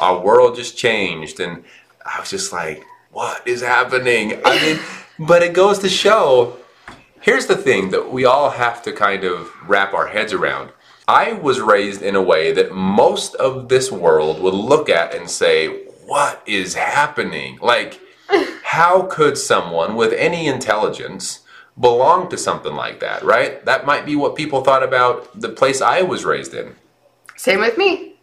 our 0.00 0.20
world 0.20 0.56
just 0.56 0.76
changed. 0.76 1.40
And 1.40 1.64
I 2.04 2.20
was 2.20 2.30
just 2.30 2.52
like, 2.52 2.84
what 3.10 3.46
is 3.46 3.62
happening? 3.62 4.40
I 4.44 4.62
mean, 4.62 4.80
but 5.26 5.42
it 5.42 5.52
goes 5.52 5.78
to 5.80 5.88
show 5.88 6.58
here's 7.26 7.46
the 7.46 7.56
thing 7.56 7.90
that 7.90 8.12
we 8.12 8.24
all 8.24 8.50
have 8.50 8.80
to 8.80 8.92
kind 8.92 9.24
of 9.24 9.50
wrap 9.68 9.92
our 9.92 10.06
heads 10.06 10.32
around. 10.32 10.70
I 11.08 11.34
was 11.34 11.60
raised 11.60 12.02
in 12.02 12.16
a 12.16 12.22
way 12.22 12.52
that 12.52 12.72
most 12.72 13.34
of 13.36 13.68
this 13.68 13.92
world 13.92 14.40
would 14.40 14.54
look 14.54 14.88
at 14.88 15.14
and 15.14 15.30
say, 15.30 15.84
What 16.04 16.42
is 16.46 16.74
happening? 16.74 17.58
Like, 17.62 18.00
how 18.62 19.02
could 19.02 19.38
someone 19.38 19.94
with 19.94 20.12
any 20.12 20.48
intelligence 20.48 21.40
belong 21.78 22.28
to 22.30 22.38
something 22.38 22.74
like 22.74 23.00
that, 23.00 23.22
right? 23.22 23.64
That 23.64 23.86
might 23.86 24.06
be 24.06 24.16
what 24.16 24.34
people 24.34 24.64
thought 24.64 24.82
about 24.82 25.40
the 25.40 25.50
place 25.50 25.80
I 25.80 26.02
was 26.02 26.24
raised 26.24 26.54
in. 26.54 26.74
Same 27.36 27.60
with 27.60 27.76
me. 27.76 28.14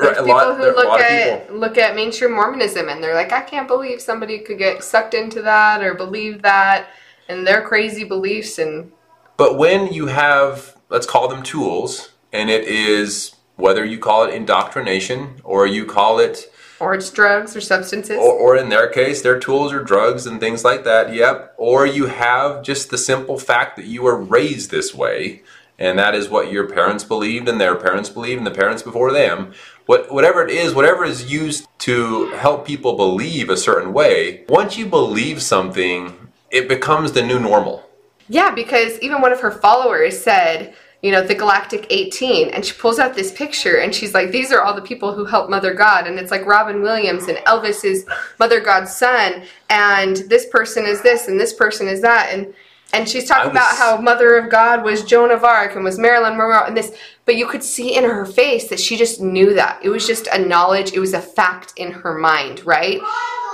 There's 0.00 0.16
people 0.16 0.34
lot, 0.34 0.56
who 0.56 0.64
look 0.64 1.00
at 1.00 1.54
look 1.54 1.76
at 1.76 1.94
mainstream 1.94 2.32
Mormonism 2.32 2.88
and 2.88 3.04
they're 3.04 3.14
like, 3.14 3.30
I 3.30 3.42
can't 3.42 3.68
believe 3.68 4.00
somebody 4.00 4.38
could 4.38 4.56
get 4.56 4.82
sucked 4.82 5.12
into 5.12 5.42
that 5.42 5.82
or 5.82 5.94
believe 5.94 6.40
that 6.42 6.88
and 7.28 7.46
their 7.46 7.60
crazy 7.60 8.02
beliefs 8.02 8.58
and 8.58 8.90
But 9.36 9.58
when 9.58 9.92
you 9.92 10.06
have 10.06 10.78
let's 10.88 11.06
call 11.06 11.28
them 11.28 11.42
tools 11.42 12.11
and 12.32 12.50
it 12.50 12.64
is 12.64 13.34
whether 13.56 13.84
you 13.84 13.98
call 13.98 14.24
it 14.24 14.34
indoctrination 14.34 15.40
or 15.44 15.66
you 15.66 15.84
call 15.84 16.18
it 16.18 16.52
or 16.80 16.94
it's 16.94 17.10
drugs 17.10 17.54
or 17.54 17.60
substances. 17.60 18.18
Or, 18.18 18.32
or, 18.32 18.56
in 18.56 18.68
their 18.68 18.88
case 18.88 19.22
their 19.22 19.38
tools 19.38 19.72
or 19.72 19.84
drugs 19.84 20.26
and 20.26 20.40
things 20.40 20.64
like 20.64 20.84
that 20.84 21.14
yep. 21.14 21.54
Or 21.56 21.86
you 21.86 22.06
have 22.06 22.62
just 22.62 22.90
the 22.90 22.98
simple 22.98 23.38
fact 23.38 23.76
that 23.76 23.86
you 23.86 24.02
were 24.02 24.16
raised 24.16 24.70
this 24.70 24.92
way 24.94 25.42
and 25.78 25.98
that 25.98 26.14
is 26.14 26.28
what 26.28 26.50
your 26.50 26.68
parents 26.68 27.04
believed 27.04 27.48
and 27.48 27.60
their 27.60 27.76
parents 27.76 28.08
believed 28.08 28.38
and 28.38 28.46
the 28.46 28.50
parents 28.50 28.82
before 28.82 29.12
them. 29.12 29.52
What, 29.86 30.12
whatever 30.12 30.44
it 30.44 30.50
is 30.50 30.74
whatever 30.74 31.04
is 31.04 31.30
used 31.30 31.68
to 31.80 32.30
help 32.32 32.66
people 32.66 32.96
believe 32.96 33.48
a 33.48 33.56
certain 33.56 33.92
way 33.92 34.44
once 34.48 34.76
you 34.76 34.86
believe 34.86 35.40
something 35.42 36.18
it 36.50 36.68
becomes 36.68 37.12
the 37.12 37.22
new 37.22 37.38
normal. 37.38 37.88
Yeah 38.28 38.52
because 38.52 38.98
even 39.00 39.20
one 39.20 39.32
of 39.32 39.40
her 39.40 39.52
followers 39.52 40.20
said 40.20 40.74
you 41.02 41.10
know, 41.10 41.22
the 41.22 41.34
Galactic 41.34 41.86
18. 41.90 42.50
And 42.50 42.64
she 42.64 42.74
pulls 42.74 42.98
out 43.00 43.14
this 43.14 43.32
picture 43.32 43.78
and 43.78 43.94
she's 43.94 44.14
like, 44.14 44.30
these 44.30 44.52
are 44.52 44.62
all 44.62 44.74
the 44.74 44.80
people 44.80 45.12
who 45.12 45.24
helped 45.24 45.50
Mother 45.50 45.74
God. 45.74 46.06
And 46.06 46.18
it's 46.18 46.30
like 46.30 46.46
Robin 46.46 46.80
Williams 46.80 47.26
and 47.26 47.38
Elvis 47.38 47.84
is 47.84 48.06
Mother 48.38 48.60
God's 48.60 48.94
son. 48.94 49.42
And 49.68 50.18
this 50.28 50.46
person 50.46 50.86
is 50.86 51.02
this 51.02 51.26
and 51.26 51.38
this 51.38 51.52
person 51.52 51.88
is 51.88 52.00
that. 52.02 52.30
And 52.32 52.54
and 52.94 53.08
she's 53.08 53.26
talking 53.26 53.52
was... 53.52 53.56
about 53.56 53.76
how 53.76 54.00
Mother 54.00 54.36
of 54.36 54.50
God 54.50 54.84
was 54.84 55.02
Joan 55.02 55.30
of 55.30 55.44
Arc 55.44 55.74
and 55.74 55.82
was 55.82 55.98
Marilyn 55.98 56.36
Monroe 56.36 56.66
and 56.66 56.76
this. 56.76 56.94
But 57.24 57.36
you 57.36 57.46
could 57.48 57.64
see 57.64 57.96
in 57.96 58.04
her 58.04 58.26
face 58.26 58.68
that 58.68 58.78
she 58.78 58.96
just 58.96 59.20
knew 59.20 59.54
that. 59.54 59.80
It 59.82 59.88
was 59.88 60.06
just 60.06 60.28
a 60.28 60.38
knowledge. 60.38 60.92
It 60.92 61.00
was 61.00 61.14
a 61.14 61.20
fact 61.20 61.72
in 61.76 61.90
her 61.90 62.16
mind, 62.16 62.64
right? 62.66 63.00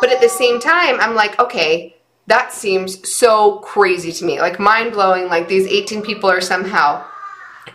But 0.00 0.10
at 0.10 0.20
the 0.20 0.28
same 0.28 0.60
time, 0.60 1.00
I'm 1.00 1.14
like, 1.14 1.38
okay, 1.38 1.96
that 2.26 2.52
seems 2.52 3.08
so 3.08 3.58
crazy 3.60 4.12
to 4.12 4.24
me. 4.24 4.40
Like 4.40 4.58
mind 4.58 4.92
blowing. 4.92 5.28
Like 5.28 5.48
these 5.48 5.66
18 5.66 6.02
people 6.02 6.28
are 6.28 6.40
somehow 6.40 7.04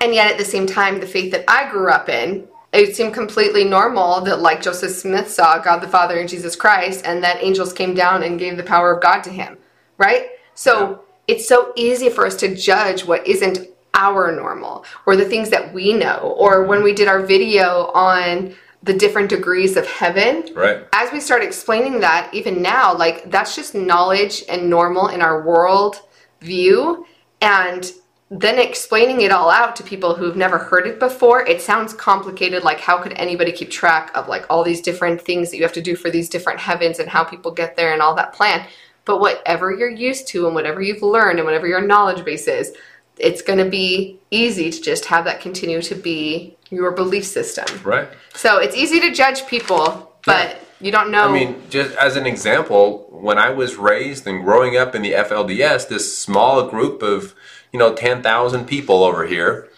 and 0.02 0.14
yet 0.14 0.32
at 0.32 0.38
the 0.38 0.46
same 0.46 0.66
time, 0.66 1.00
the 1.00 1.08
faith 1.08 1.32
that 1.32 1.46
I 1.48 1.70
grew 1.70 1.90
up 1.90 2.10
in, 2.10 2.48
it 2.74 2.96
seemed 2.96 3.14
completely 3.14 3.64
normal 3.64 4.22
that 4.22 4.40
like 4.40 4.62
Joseph 4.62 4.92
Smith 4.92 5.30
saw 5.30 5.60
God 5.60 5.80
the 5.80 5.88
Father 5.88 6.18
and 6.20 6.28
Jesus 6.28 6.56
Christ 6.56 7.06
and 7.06 7.24
that 7.24 7.44
angels 7.44 7.72
came 7.72 7.94
down 7.94 8.24
and 8.24 8.40
gave 8.40 8.58
the 8.58 8.64
power 8.64 8.94
of 8.94 9.02
God 9.02 9.22
to 9.24 9.30
him, 9.30 9.58
right? 9.98 10.30
So 10.56 10.90
yeah. 10.90 10.98
it's 11.28 11.48
so 11.48 11.72
easy 11.76 12.10
for 12.10 12.26
us 12.26 12.36
to 12.38 12.56
judge 12.56 13.06
what 13.06 13.26
isn't 13.28 13.60
our 13.94 14.32
normal 14.32 14.86
or 15.06 15.16
the 15.16 15.26
things 15.26 15.52
that 15.52 15.72
we 15.72 15.94
know 15.94 16.36
or 16.38 16.64
when 16.64 16.82
we 16.82 16.94
did 16.94 17.08
our 17.08 17.22
video 17.22 17.92
on 17.94 18.56
the 18.82 18.94
different 18.94 19.30
degrees 19.30 19.78
of 19.78 19.88
heaven. 19.88 20.50
Right. 20.56 20.86
As 20.94 21.12
we 21.12 21.20
start 21.20 21.44
explaining 21.44 22.00
that 22.00 22.34
even 22.34 22.62
now 22.62 22.98
like 22.98 23.30
that's 23.30 23.56
just 23.56 23.76
knowledge 23.76 24.44
and 24.50 24.68
normal 24.68 25.10
in 25.10 25.22
our 25.22 25.44
world 25.44 26.02
view 26.42 27.06
and 27.40 27.92
then 28.36 28.58
explaining 28.58 29.22
it 29.22 29.32
all 29.32 29.52
out 29.52 29.76
to 29.76 29.84
people 29.84 30.16
who've 30.16 30.36
never 30.36 30.58
heard 30.58 30.88
it 30.88 31.00
before, 31.00 31.46
it 31.46 31.62
sounds 31.62 31.94
complicated. 31.94 32.64
Like, 32.64 32.80
how 32.80 32.98
could 32.98 33.14
anybody 33.14 33.52
keep 33.52 33.70
track 33.70 34.10
of 34.16 34.28
like 34.28 34.48
all 34.50 34.64
these 34.64 34.82
different 34.82 35.22
things 35.22 35.52
that 35.52 35.58
you 35.58 35.64
have 35.64 35.74
to 35.74 35.82
do 35.82 35.96
for 35.96 36.10
these 36.10 36.30
different 36.30 36.60
heavens 36.60 36.98
and 36.98 37.08
how 37.08 37.24
people 37.24 37.52
get 37.52 37.76
there 37.76 37.94
and 37.94 38.02
all 38.02 38.16
that 38.16 38.34
plan? 38.34 38.68
But 39.06 39.20
whatever 39.20 39.72
you're 39.72 39.90
used 39.90 40.28
to 40.30 40.48
and 40.48 40.56
whatever 40.56 40.82
you've 40.82 41.04
learned 41.04 41.38
and 41.38 41.46
whatever 41.46 41.68
your 41.68 41.82
knowledge 41.82 42.26
base 42.26 42.48
is, 42.48 42.74
it's 43.18 43.44
going 43.44 43.60
to 43.60 43.70
be 43.70 44.20
easy 44.32 44.72
to 44.72 44.82
just 44.82 45.06
have 45.06 45.26
that 45.26 45.40
continue 45.40 45.82
to 45.84 45.94
be 45.94 46.58
your 46.72 46.92
belief 46.92 47.26
system. 47.26 47.66
Right. 47.84 48.08
So 48.34 48.58
it's 48.58 48.76
easy 48.76 49.00
to 49.02 49.12
judge 49.12 49.46
people, 49.46 50.12
but 50.26 50.60
you 50.82 50.92
don't 50.92 51.12
know. 51.12 51.28
I 51.28 51.32
mean, 51.32 51.62
just 51.70 51.96
as 51.98 52.16
an 52.16 52.26
example, 52.26 53.08
when 53.12 53.38
I 53.38 53.52
was 53.52 53.76
raised 53.76 54.26
and 54.26 54.44
growing 54.44 54.76
up 54.76 54.96
in 54.96 55.04
the 55.04 55.12
FLDS, 55.12 55.88
this 55.88 56.18
small 56.18 56.68
group 56.68 57.04
of, 57.04 57.36
you 57.74 57.80
know, 57.80 57.94
10,000 57.94 58.66
people 58.66 59.04
over 59.04 59.26
here, 59.26 59.70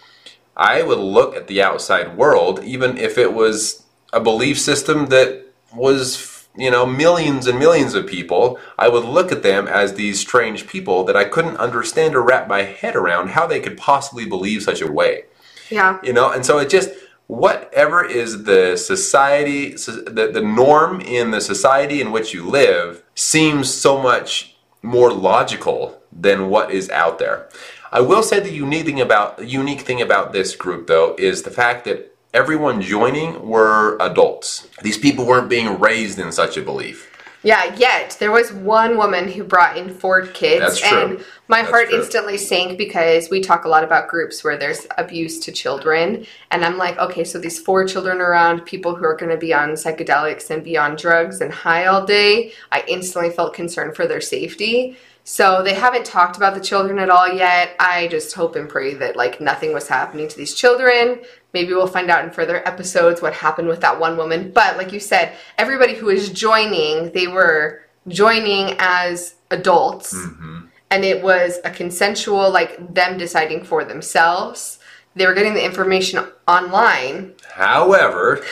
I 0.56 0.82
would 0.82 0.98
look 0.98 1.34
at 1.34 1.48
the 1.48 1.62
outside 1.62 2.16
world, 2.16 2.62
even 2.62 2.96
if 2.96 3.18
it 3.18 3.32
was 3.32 3.82
a 4.12 4.20
belief 4.20 4.60
system 4.60 5.06
that 5.06 5.46
was 5.74 6.36
you 6.56 6.70
know, 6.70 6.86
millions 6.86 7.46
and 7.46 7.58
millions 7.58 7.94
of 7.94 8.06
people, 8.06 8.58
I 8.78 8.88
would 8.88 9.04
look 9.04 9.30
at 9.30 9.42
them 9.42 9.68
as 9.68 9.94
these 9.94 10.20
strange 10.20 10.66
people 10.66 11.04
that 11.04 11.16
I 11.16 11.24
couldn't 11.24 11.58
understand 11.58 12.14
or 12.14 12.22
wrap 12.22 12.48
my 12.48 12.62
head 12.62 12.96
around 12.96 13.28
how 13.28 13.46
they 13.46 13.60
could 13.60 13.76
possibly 13.76 14.24
believe 14.24 14.62
such 14.62 14.80
a 14.80 14.90
way. 14.90 15.24
yeah. 15.70 15.98
You 16.02 16.12
know, 16.12 16.30
and 16.32 16.46
so 16.46 16.58
it 16.58 16.70
just 16.70 16.90
whatever 17.26 18.04
is 18.04 18.44
the 18.44 18.76
society, 18.76 19.72
the, 19.72 20.30
the 20.32 20.40
norm 20.40 21.00
in 21.00 21.30
the 21.30 21.40
society 21.40 22.00
in 22.00 22.12
which 22.12 22.32
you 22.32 22.48
live 22.48 23.02
seems 23.14 23.72
so 23.72 24.00
much 24.00 24.56
more 24.82 25.12
logical 25.12 26.00
than 26.12 26.48
what 26.48 26.70
is 26.70 26.88
out 26.90 27.18
there. 27.18 27.48
I 27.92 28.00
will 28.00 28.22
say 28.22 28.40
the 28.40 28.52
unique 28.52 28.86
thing 28.86 29.00
about 29.00 29.46
unique 29.48 29.82
thing 29.82 30.02
about 30.02 30.32
this 30.32 30.56
group 30.56 30.86
though 30.86 31.14
is 31.18 31.42
the 31.42 31.50
fact 31.50 31.84
that 31.84 32.14
everyone 32.34 32.82
joining 32.82 33.48
were 33.48 33.96
adults. 34.00 34.68
These 34.82 34.98
people 34.98 35.24
weren't 35.26 35.48
being 35.48 35.78
raised 35.78 36.18
in 36.18 36.32
such 36.32 36.56
a 36.56 36.62
belief. 36.62 37.10
Yeah, 37.42 37.76
yet 37.76 38.16
there 38.18 38.32
was 38.32 38.52
one 38.52 38.96
woman 38.96 39.30
who 39.30 39.44
brought 39.44 39.76
in 39.76 39.94
four 39.94 40.26
kids, 40.26 40.62
That's 40.62 40.80
true. 40.80 40.98
and 40.98 41.24
my 41.46 41.60
That's 41.60 41.70
heart 41.70 41.88
true. 41.90 41.98
instantly 42.00 42.38
sank 42.38 42.76
because 42.76 43.30
we 43.30 43.40
talk 43.40 43.64
a 43.64 43.68
lot 43.68 43.84
about 43.84 44.08
groups 44.08 44.42
where 44.42 44.56
there's 44.56 44.84
abuse 44.98 45.38
to 45.40 45.52
children, 45.52 46.26
and 46.50 46.64
I'm 46.64 46.76
like, 46.76 46.98
okay, 46.98 47.22
so 47.22 47.38
these 47.38 47.60
four 47.60 47.86
children 47.86 48.20
around 48.20 48.64
people 48.64 48.96
who 48.96 49.04
are 49.04 49.14
going 49.16 49.30
to 49.30 49.36
be 49.38 49.54
on 49.54 49.70
psychedelics 49.70 50.50
and 50.50 50.64
be 50.64 50.76
on 50.76 50.96
drugs 50.96 51.40
and 51.40 51.52
high 51.52 51.86
all 51.86 52.04
day, 52.04 52.52
I 52.72 52.82
instantly 52.88 53.30
felt 53.30 53.54
concerned 53.54 53.94
for 53.94 54.08
their 54.08 54.20
safety. 54.20 54.96
So 55.28 55.60
they 55.64 55.74
haven't 55.74 56.06
talked 56.06 56.36
about 56.36 56.54
the 56.54 56.60
children 56.60 57.00
at 57.00 57.10
all 57.10 57.26
yet. 57.26 57.74
I 57.80 58.06
just 58.06 58.32
hope 58.32 58.54
and 58.54 58.68
pray 58.68 58.94
that 58.94 59.16
like 59.16 59.40
nothing 59.40 59.72
was 59.72 59.88
happening 59.88 60.28
to 60.28 60.36
these 60.36 60.54
children. 60.54 61.20
Maybe 61.52 61.74
we'll 61.74 61.88
find 61.88 62.08
out 62.12 62.24
in 62.24 62.30
further 62.30 62.66
episodes 62.66 63.20
what 63.20 63.34
happened 63.34 63.66
with 63.66 63.80
that 63.80 63.98
one 63.98 64.16
woman. 64.16 64.52
But 64.52 64.76
like 64.76 64.92
you 64.92 65.00
said, 65.00 65.32
everybody 65.58 65.94
who 65.94 66.06
was 66.06 66.30
joining, 66.30 67.10
they 67.10 67.26
were 67.26 67.82
joining 68.06 68.76
as 68.78 69.34
adults. 69.50 70.14
Mm-hmm. 70.14 70.66
And 70.92 71.04
it 71.04 71.24
was 71.24 71.58
a 71.64 71.72
consensual, 71.72 72.52
like 72.52 72.94
them 72.94 73.18
deciding 73.18 73.64
for 73.64 73.84
themselves. 73.84 74.78
They 75.16 75.26
were 75.26 75.34
getting 75.34 75.54
the 75.54 75.64
information 75.64 76.24
online. 76.46 77.34
However, 77.52 78.44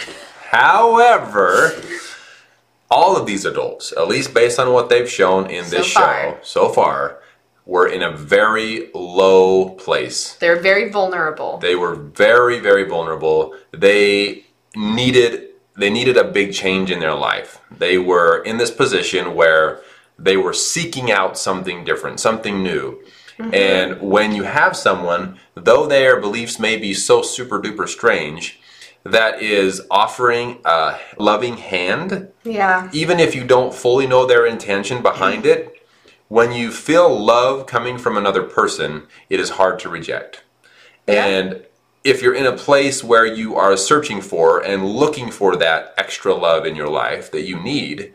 however, 0.51 1.73
all 2.91 3.17
of 3.17 3.27
these 3.27 3.45
adults, 3.45 3.93
at 3.97 4.09
least 4.09 4.35
based 4.35 4.59
on 4.59 4.73
what 4.73 4.89
they've 4.89 5.11
shown 5.11 5.51
in 5.51 5.65
this 5.71 5.93
So 5.93 6.01
show 6.01 6.39
so 6.43 6.69
far, 6.69 7.21
were 7.67 7.87
in 7.87 8.03
a 8.03 8.11
very 8.11 8.91
low 8.95 9.71
place. 9.71 10.35
They're 10.35 10.61
very 10.61 10.91
vulnerable. 10.91 11.59
They 11.59 11.75
were 11.75 11.95
very, 11.95 12.61
very 12.61 12.85
vulnerable. 12.85 13.55
They 13.73 14.45
needed 14.77 15.51
they 15.77 15.91
needed 15.91 16.17
a 16.17 16.25
big 16.25 16.53
change 16.53 16.91
in 16.91 17.01
their 17.01 17.15
life. 17.15 17.61
They 17.69 17.99
were 17.99 18.43
in 18.45 18.59
this 18.59 18.71
position 18.71 19.35
where 19.35 19.81
they 20.17 20.37
were 20.37 20.53
seeking 20.53 21.11
out 21.11 21.37
something 21.37 21.85
different, 21.85 22.21
something 22.21 22.63
new. 22.63 23.03
Mm-hmm. 23.39 23.55
And 23.55 24.01
when 24.01 24.33
you 24.33 24.45
have 24.45 24.77
someone, 24.77 25.39
though 25.57 25.87
their 25.87 26.21
beliefs 26.21 26.61
may 26.61 26.77
be 26.77 26.95
so 26.95 27.23
super 27.23 27.61
duper 27.61 27.89
strange, 27.89 28.61
that 29.05 29.43
is 29.43 29.83
offering 29.91 30.59
a 30.65 30.99
loving 31.19 31.59
hand, 31.59 32.29
yeah. 32.43 32.89
even 32.93 33.21
if 33.21 33.35
you 33.35 33.45
don't 33.45 33.75
fully 33.75 34.07
know 34.07 34.27
their 34.27 34.47
intention 34.47 35.03
behind 35.03 35.45
it, 35.45 35.87
when 36.29 36.53
you 36.53 36.71
feel 36.71 37.23
love 37.23 37.67
coming 37.67 37.99
from 37.99 38.17
another 38.17 38.43
person, 38.43 39.07
it 39.29 39.39
is 39.39 39.51
hard 39.51 39.79
to 39.81 39.89
reject. 39.89 40.43
Yeah. 41.07 41.27
And 41.27 41.67
if 42.03 42.23
you're 42.23 42.35
in 42.35 42.47
a 42.47 42.57
place 42.57 43.05
where 43.05 43.27
you 43.27 43.57
are 43.57 43.77
searching 43.77 44.21
for 44.21 44.61
and 44.61 44.87
looking 44.87 45.31
for 45.31 45.57
that 45.57 45.95
extra 45.99 46.35
love 46.35 46.65
in 46.65 46.75
your 46.75 46.89
life 46.89 47.31
that 47.31 47.43
you 47.43 47.61
need, 47.61 48.15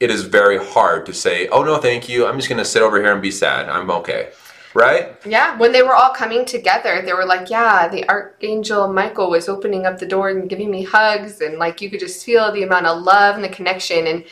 it 0.00 0.10
is 0.10 0.24
very 0.24 0.58
hard 0.62 1.06
to 1.06 1.14
say, 1.14 1.48
oh 1.48 1.62
no, 1.62 1.78
thank 1.78 2.08
you. 2.08 2.26
I'm 2.26 2.36
just 2.36 2.48
going 2.48 2.58
to 2.58 2.64
sit 2.64 2.82
over 2.82 3.00
here 3.00 3.12
and 3.12 3.22
be 3.22 3.30
sad. 3.30 3.68
I'm 3.68 3.90
okay. 3.90 4.30
Right? 4.76 5.16
Yeah, 5.26 5.56
when 5.58 5.72
they 5.72 5.82
were 5.82 5.94
all 5.94 6.12
coming 6.12 6.44
together, 6.44 7.02
they 7.02 7.14
were 7.14 7.24
like, 7.24 7.48
yeah, 7.48 7.88
the 7.88 8.08
archangel 8.08 8.92
Michael 8.92 9.30
was 9.30 9.48
opening 9.48 9.86
up 9.86 9.98
the 9.98 10.06
door 10.06 10.28
and 10.28 10.48
giving 10.48 10.70
me 10.70 10.82
hugs 10.84 11.40
and 11.40 11.58
like 11.58 11.80
you 11.80 11.90
could 11.90 12.00
just 12.00 12.24
feel 12.24 12.52
the 12.52 12.62
amount 12.62 12.86
of 12.86 13.02
love 13.02 13.36
and 13.36 13.44
the 13.44 13.48
connection 13.48 14.06
and 14.06 14.24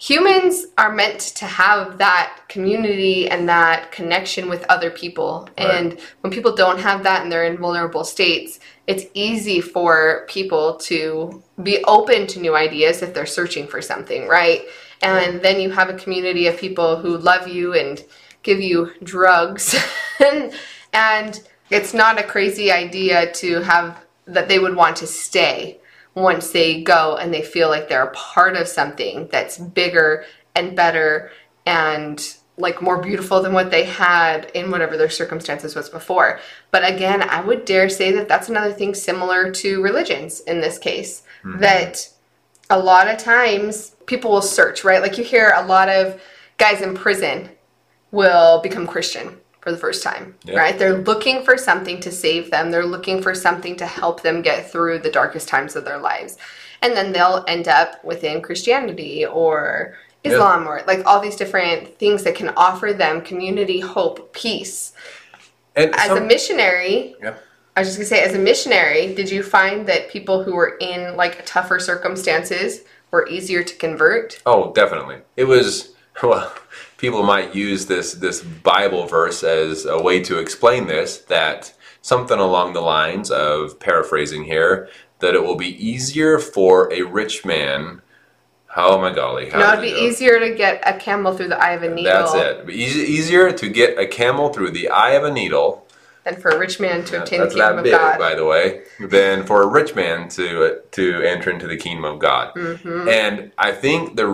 humans 0.00 0.66
are 0.78 0.92
meant 0.92 1.20
to 1.20 1.44
have 1.44 1.98
that 1.98 2.40
community 2.48 3.28
and 3.28 3.48
that 3.48 3.92
connection 3.92 4.48
with 4.48 4.64
other 4.70 4.90
people. 4.90 5.46
And 5.58 6.00
when 6.22 6.32
people 6.32 6.54
don't 6.54 6.80
have 6.80 7.02
that 7.02 7.22
and 7.22 7.30
they're 7.30 7.44
in 7.44 7.58
vulnerable 7.58 8.04
states, 8.04 8.60
it's 8.86 9.04
easy 9.12 9.60
for 9.60 10.24
people 10.28 10.76
to 10.76 11.42
be 11.62 11.84
open 11.84 12.26
to 12.28 12.40
new 12.40 12.56
ideas 12.56 13.02
if 13.02 13.12
they're 13.12 13.26
searching 13.26 13.66
for 13.66 13.82
something, 13.82 14.26
right? 14.26 14.62
And 15.02 15.42
then 15.42 15.60
you 15.60 15.70
have 15.70 15.90
a 15.90 15.94
community 15.94 16.46
of 16.46 16.56
people 16.56 16.96
who 16.96 17.18
love 17.18 17.46
you 17.46 17.74
and 17.74 18.02
give 18.42 18.60
you 18.60 18.92
drugs. 19.02 19.76
and 20.92 21.40
it's 21.70 21.94
not 21.94 22.18
a 22.18 22.24
crazy 22.24 22.70
idea 22.72 23.32
to 23.32 23.60
have 23.62 24.04
that 24.26 24.48
they 24.48 24.58
would 24.58 24.76
want 24.76 24.96
to 24.96 25.06
stay 25.06 25.78
once 26.14 26.50
they 26.50 26.82
go 26.82 27.16
and 27.16 27.32
they 27.32 27.42
feel 27.42 27.68
like 27.68 27.88
they're 27.88 28.04
a 28.04 28.12
part 28.12 28.56
of 28.56 28.68
something 28.68 29.28
that's 29.30 29.58
bigger 29.58 30.24
and 30.54 30.76
better 30.76 31.30
and 31.66 32.36
like 32.58 32.82
more 32.82 33.00
beautiful 33.00 33.40
than 33.40 33.52
what 33.52 33.70
they 33.70 33.84
had 33.84 34.50
in 34.54 34.70
whatever 34.70 34.96
their 34.96 35.08
circumstances 35.08 35.74
was 35.74 35.88
before. 35.88 36.40
But 36.70 36.88
again, 36.88 37.22
I 37.22 37.40
would 37.40 37.64
dare 37.64 37.88
say 37.88 38.12
that 38.12 38.28
that's 38.28 38.48
another 38.48 38.72
thing 38.72 38.94
similar 38.94 39.50
to 39.52 39.82
religions 39.82 40.40
in 40.40 40.60
this 40.60 40.78
case 40.78 41.22
mm-hmm. 41.42 41.58
that 41.60 42.08
a 42.68 42.78
lot 42.78 43.08
of 43.08 43.18
times 43.18 43.96
people 44.06 44.30
will 44.30 44.42
search, 44.42 44.84
right? 44.84 45.00
Like 45.00 45.16
you 45.16 45.24
hear 45.24 45.52
a 45.56 45.66
lot 45.66 45.88
of 45.88 46.20
guys 46.58 46.82
in 46.82 46.94
prison 46.94 47.48
will 48.10 48.60
become 48.60 48.86
Christian 48.86 49.38
for 49.60 49.70
the 49.70 49.78
first 49.78 50.02
time, 50.02 50.34
Yeah. 50.44 50.58
right? 50.58 50.78
They're 50.78 50.96
looking 50.98 51.42
for 51.44 51.58
something 51.58 52.00
to 52.00 52.10
save 52.10 52.50
them. 52.50 52.70
They're 52.70 52.86
looking 52.86 53.22
for 53.22 53.34
something 53.34 53.76
to 53.76 53.86
help 53.86 54.22
them 54.22 54.40
get 54.42 54.70
through 54.70 55.00
the 55.00 55.10
darkest 55.10 55.48
times 55.48 55.76
of 55.76 55.84
their 55.84 55.98
lives. 55.98 56.38
And 56.82 56.94
then 56.96 57.12
they'll 57.12 57.44
end 57.46 57.68
up 57.68 58.02
within 58.02 58.40
Christianity 58.40 59.26
or 59.26 59.96
Islam 60.24 60.66
or 60.66 60.82
like 60.86 61.04
all 61.06 61.20
these 61.20 61.36
different 61.36 61.98
things 61.98 62.24
that 62.24 62.34
can 62.34 62.48
offer 62.56 62.92
them 62.92 63.20
community, 63.20 63.80
hope, 63.80 64.32
peace. 64.32 64.92
And 65.76 65.94
As 65.94 66.10
a 66.10 66.20
missionary, 66.20 67.16
Yeah. 67.22 67.34
I 67.76 67.80
was 67.80 67.88
just 67.88 67.98
gonna 67.98 68.08
say, 68.08 68.22
as 68.22 68.34
a 68.34 68.38
missionary, 68.38 69.14
did 69.14 69.30
you 69.30 69.42
find 69.42 69.86
that 69.86 70.10
people 70.10 70.42
who 70.42 70.54
were 70.54 70.76
in 70.80 71.16
like 71.16 71.44
tougher 71.46 71.78
circumstances 71.78 72.80
were 73.10 73.26
easier 73.28 73.62
to 73.62 73.74
convert? 73.76 74.40
Oh, 74.44 74.72
definitely. 74.72 75.18
It 75.36 75.44
was 75.44 75.90
well. 76.22 76.52
People 77.00 77.22
might 77.22 77.54
use 77.54 77.86
this 77.86 78.12
this 78.14 78.42
Bible 78.42 79.06
verse 79.06 79.42
as 79.42 79.86
a 79.86 80.00
way 80.00 80.22
to 80.22 80.38
explain 80.38 80.86
this. 80.86 81.18
That 81.18 81.72
something 82.02 82.38
along 82.38 82.74
the 82.74 82.80
lines 82.80 83.30
of 83.30 83.80
paraphrasing 83.80 84.44
here 84.44 84.88
that 85.20 85.34
it 85.34 85.42
will 85.42 85.56
be 85.56 85.68
easier 85.86 86.38
for 86.38 86.92
a 86.92 87.02
rich 87.02 87.44
man. 87.44 88.02
Oh 88.76 89.00
my 89.00 89.12
golly! 89.12 89.50
How 89.50 89.58
No, 89.58 89.72
it'd 89.72 89.82
be 89.82 89.90
go? 89.90 89.96
easier 89.96 90.38
to 90.38 90.54
get 90.54 90.82
a 90.86 90.98
camel 90.98 91.36
through 91.36 91.48
the 91.48 91.58
eye 91.58 91.72
of 91.72 91.82
a 91.82 91.88
needle 91.88 92.12
That's 92.12 92.34
it. 92.34 92.70
Easy, 92.70 93.00
easier 93.00 93.50
to 93.50 93.68
get 93.68 93.98
a 93.98 94.06
camel 94.06 94.52
through 94.52 94.70
the 94.70 94.88
eye 94.90 95.12
of 95.12 95.24
a 95.24 95.30
needle. 95.30 95.86
than 96.24 96.36
for 96.36 96.50
a 96.50 96.58
rich 96.58 96.78
man 96.78 97.02
to 97.06 97.22
obtain 97.22 97.40
the 97.40 97.46
kingdom 97.48 97.76
that 97.76 97.86
of 97.86 97.90
God. 97.90 98.18
by 98.18 98.34
the 98.34 98.44
way, 98.44 98.82
than 99.00 99.44
for 99.44 99.62
a 99.62 99.66
rich 99.66 99.94
man 99.94 100.28
to 100.28 100.80
to 100.92 101.22
enter 101.22 101.50
into 101.50 101.66
the 101.66 101.76
kingdom 101.76 102.04
of 102.04 102.18
God. 102.18 102.54
Mm-hmm. 102.54 103.08
And 103.08 103.52
I 103.58 103.72
think 103.72 104.16
the 104.16 104.26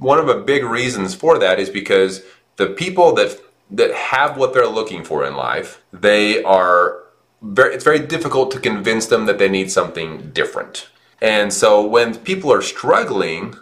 one 0.00 0.18
of 0.18 0.26
the 0.26 0.34
big 0.34 0.64
reasons 0.64 1.14
for 1.14 1.38
that 1.38 1.60
is 1.60 1.70
because 1.70 2.22
the 2.56 2.66
people 2.66 3.14
that 3.14 3.40
that 3.70 3.94
have 3.94 4.36
what 4.36 4.52
they're 4.52 4.66
looking 4.66 5.04
for 5.04 5.24
in 5.24 5.36
life, 5.36 5.80
they 5.92 6.42
are 6.42 7.04
very, 7.40 7.74
it's 7.74 7.84
very 7.84 8.00
difficult 8.00 8.50
to 8.50 8.58
convince 8.58 9.06
them 9.06 9.26
that 9.26 9.38
they 9.38 9.48
need 9.48 9.70
something 9.70 10.30
different. 10.32 10.88
And 11.22 11.52
so 11.52 11.86
when 11.86 12.16
people 12.16 12.52
are 12.52 12.62
struggling 12.62 13.54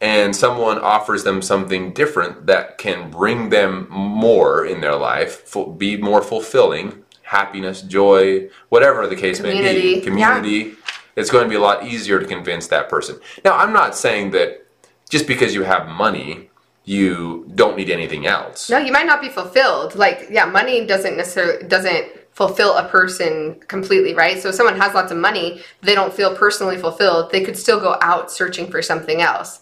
and 0.00 0.36
someone 0.36 0.78
offers 0.78 1.24
them 1.24 1.42
something 1.42 1.92
different 1.92 2.46
that 2.46 2.78
can 2.78 3.10
bring 3.10 3.48
them 3.48 3.88
more 3.90 4.64
in 4.64 4.80
their 4.80 4.94
life, 4.94 5.52
be 5.76 5.96
more 5.96 6.22
fulfilling, 6.22 7.02
happiness, 7.22 7.82
joy, 7.82 8.48
whatever 8.68 9.08
the 9.08 9.16
case 9.16 9.40
may 9.40 9.54
be, 9.60 10.00
community, 10.02 10.74
it's 11.16 11.30
going 11.30 11.42
to 11.42 11.50
be 11.50 11.56
a 11.56 11.60
lot 11.60 11.84
easier 11.84 12.20
to 12.20 12.26
convince 12.26 12.68
that 12.68 12.88
person. 12.88 13.18
Now, 13.44 13.56
I'm 13.56 13.72
not 13.72 13.96
saying 13.96 14.30
that 14.30 14.67
just 15.08 15.26
because 15.26 15.54
you 15.54 15.62
have 15.62 15.88
money, 15.88 16.50
you 16.84 17.50
don't 17.54 17.76
need 17.76 17.90
anything 17.90 18.26
else. 18.26 18.70
No, 18.70 18.78
you 18.78 18.92
might 18.92 19.06
not 19.06 19.20
be 19.20 19.28
fulfilled. 19.28 19.94
Like, 19.94 20.28
yeah, 20.30 20.46
money 20.46 20.86
doesn't 20.86 21.16
necessarily 21.16 21.66
doesn't 21.66 22.12
fulfill 22.32 22.76
a 22.76 22.88
person 22.88 23.58
completely, 23.66 24.14
right? 24.14 24.40
So 24.40 24.50
if 24.50 24.54
someone 24.54 24.76
has 24.76 24.94
lots 24.94 25.10
of 25.10 25.18
money, 25.18 25.62
they 25.82 25.94
don't 25.94 26.14
feel 26.14 26.36
personally 26.36 26.78
fulfilled, 26.78 27.32
they 27.32 27.42
could 27.42 27.56
still 27.56 27.80
go 27.80 27.96
out 28.00 28.30
searching 28.30 28.70
for 28.70 28.80
something 28.80 29.20
else. 29.20 29.60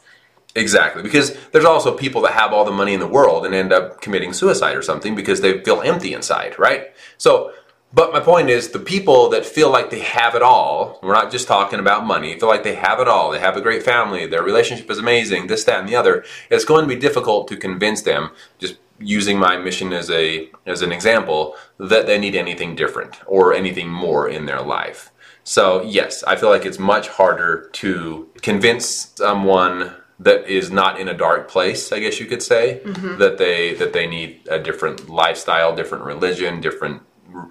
Exactly, 0.55 1.03
because 1.03 1.37
there's 1.53 1.65
also 1.65 1.97
people 1.97 2.21
that 2.23 2.33
have 2.33 2.53
all 2.53 2.65
the 2.65 2.71
money 2.71 2.93
in 2.93 3.01
the 3.01 3.07
world 3.07 3.47
and 3.47 3.55
end 3.55 3.73
up 3.73 4.01
committing 4.01 4.33
suicide 4.33 4.77
or 4.77 4.83
something 4.83 5.15
because 5.15 5.41
they 5.41 5.63
feel 5.63 5.81
empty 5.83 6.13
inside, 6.13 6.59
right? 6.59 6.93
So, 7.19 7.53
but 7.93 8.13
my 8.13 8.21
point 8.21 8.51
is 8.51 8.71
the 8.71 8.79
people 8.79 9.31
that 9.31 9.47
feel 9.47 9.71
like 9.71 9.91
they 9.91 10.01
have 10.01 10.35
it 10.35 10.43
all, 10.43 10.99
we're 11.03 11.15
not 11.15 11.31
just 11.31 11.49
talking 11.49 11.79
about 11.79 12.05
money, 12.05 12.39
feel 12.39 12.49
like 12.49 12.65
they 12.65 12.75
have 12.75 13.01
it 13.01 13.09
all, 13.09 13.31
they 13.31 13.39
have 13.39 13.57
a 13.57 13.61
great 13.61 13.83
family, 13.83 14.27
their 14.27 14.43
relationship 14.43 14.91
is 14.91 14.99
amazing, 14.99 15.47
this, 15.47 15.65
that, 15.65 15.81
and 15.81 15.89
the 15.89 15.97
other, 15.97 16.25
it's 16.51 16.65
going 16.65 16.83
to 16.83 16.95
be 16.95 17.01
difficult 17.01 17.49
to 17.49 17.57
convince 17.57 18.03
them, 18.03 18.31
just 18.59 18.77
using 18.99 19.39
my 19.39 19.57
mission 19.57 19.93
as 19.93 20.11
a 20.11 20.51
as 20.65 20.83
an 20.83 20.93
example, 20.93 21.55
that 21.79 22.07
they 22.07 22.19
need 22.19 22.35
anything 22.35 22.75
different 22.75 23.21
or 23.27 23.53
anything 23.53 23.89
more 23.89 24.29
in 24.29 24.47
their 24.47 24.63
life. 24.63 25.13
So 25.45 25.83
yes, 25.83 26.25
I 26.25 26.37
feel 26.37 26.49
like 26.49 26.67
it's 26.67 26.79
much 26.79 27.09
harder 27.09 27.69
to 27.75 28.29
convince 28.43 29.13
someone 29.17 29.95
that 30.19 30.49
is 30.49 30.71
not 30.71 30.99
in 30.99 31.09
a 31.09 31.15
dark 31.15 31.49
place, 31.49 31.93
I 31.93 32.01
guess 32.01 32.19
you 32.19 32.27
could 32.27 32.43
say, 32.43 32.81
mm-hmm. 32.85 33.19
that 33.19 33.39
they 33.39 33.75
that 33.75 33.93
they 33.93 34.07
need 34.07 34.41
a 34.51 34.59
different 34.59 35.09
lifestyle, 35.09 35.77
different 35.77 36.05
religion, 36.05 36.61
different 36.61 37.03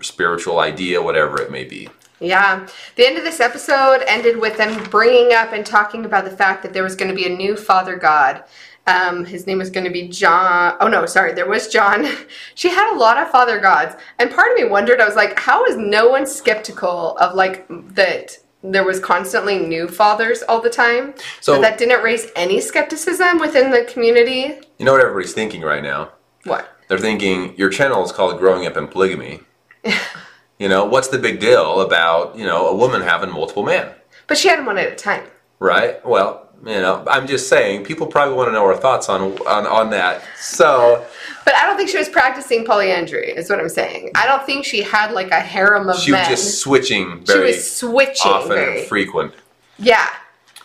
spiritual 0.02 0.60
idea, 0.60 1.02
whatever 1.02 1.42
it 1.42 1.52
may 1.52 1.64
be. 1.64 1.90
Yeah. 2.20 2.68
The 2.96 3.06
end 3.06 3.18
of 3.18 3.24
this 3.24 3.40
episode 3.40 4.04
ended 4.08 4.38
with 4.38 4.58
them 4.58 4.84
bringing 4.90 5.34
up 5.34 5.52
and 5.52 5.66
talking 5.66 6.06
about 6.06 6.24
the 6.26 6.36
fact 6.36 6.64
that 6.64 6.74
there 6.74 6.84
was 6.84 6.96
going 6.96 7.10
to 7.10 7.16
be 7.16 7.26
a 7.26 7.36
new 7.36 7.56
father 7.58 7.98
god. 7.98 8.44
Um, 8.88 9.26
his 9.26 9.48
name 9.48 9.58
was 9.58 9.70
going 9.70 9.86
to 9.86 9.92
be 9.92 10.08
John. 10.08 10.78
Oh 10.80 10.88
no, 10.88 11.06
sorry, 11.06 11.34
there 11.34 11.50
was 11.50 11.68
John. 11.68 12.08
she 12.56 12.70
had 12.70 12.94
a 12.94 12.98
lot 12.98 13.18
of 13.18 13.30
father 13.30 13.60
gods, 13.60 13.96
and 14.20 14.32
part 14.32 14.52
of 14.52 14.58
me 14.58 14.66
wondered. 14.66 15.02
I 15.02 15.06
was 15.08 15.16
like, 15.16 15.40
how 15.40 15.66
is 15.66 15.76
no 15.76 16.08
one 16.10 16.28
skeptical 16.28 17.18
of 17.18 17.36
like 17.36 17.66
that? 17.96 18.38
There 18.64 18.84
was 18.84 19.00
constantly 19.00 19.60
new 19.60 19.88
fathers 19.88 20.44
all 20.44 20.60
the 20.60 20.70
time. 20.70 21.14
So- 21.42 21.54
that, 21.54 21.62
that 21.62 21.78
didn't 21.78 22.04
raise 22.04 22.28
any 22.36 22.62
skepticism 22.62 23.40
within 23.40 23.72
the 23.72 23.86
community. 23.86 24.60
You 24.78 24.86
know 24.86 24.92
what 24.92 25.02
everybody's 25.02 25.34
thinking 25.34 25.62
right 25.62 25.84
now? 25.84 26.12
What? 26.46 26.70
They're 26.88 26.98
thinking 26.98 27.56
your 27.58 27.70
channel 27.70 28.04
is 28.04 28.12
called 28.12 28.40
Growing 28.40 28.66
Up 28.68 28.78
in 28.78 28.88
Polygamy. 28.88 29.42
you 30.60 30.68
know, 30.68 30.86
what's 30.86 31.10
the 31.10 31.20
big 31.20 31.40
deal 31.40 31.82
about, 31.82 32.38
you 32.38 32.46
know, 32.46 32.68
a 32.68 32.76
woman 32.76 33.02
having 33.02 33.32
multiple 33.32 33.64
men? 33.64 33.92
But 34.28 34.38
she 34.38 34.48
had 34.48 34.66
one 34.66 34.78
at 34.78 34.92
a 34.92 34.96
time. 34.96 35.24
Right? 35.60 36.06
Well, 36.06 36.46
you 36.66 36.82
know, 36.82 37.04
I'm 37.08 37.28
just 37.28 37.48
saying 37.48 37.86
people 37.86 38.08
probably 38.08 38.34
want 38.34 38.48
to 38.48 38.54
know 38.54 38.66
our 38.66 38.76
thoughts 38.76 39.10
on 39.10 39.38
on, 39.40 39.68
on 39.68 39.90
that. 39.92 40.24
So 40.40 41.06
But 41.44 41.56
I 41.56 41.66
don't 41.66 41.78
think 41.78 41.90
she 41.90 41.98
was 41.98 42.10
practicing 42.10 42.66
polyandry. 42.66 43.30
Is 43.30 43.50
what 43.50 43.60
I'm 43.60 43.70
saying. 43.70 44.12
I 44.16 44.26
don't 44.26 44.46
think 44.46 44.66
she 44.66 44.82
had 44.82 45.12
like 45.12 45.30
a 45.32 45.40
harem 45.40 45.90
of 45.90 46.00
she 46.00 46.12
men. 46.12 46.26
She 46.26 46.32
was 46.32 46.42
just 46.42 46.60
switching 46.60 47.24
she 47.26 47.38
was 47.38 47.72
switching 47.72 48.32
often 48.32 48.50
very. 48.50 48.80
and 48.80 48.88
frequent. 48.88 49.34
Yeah. 49.78 50.08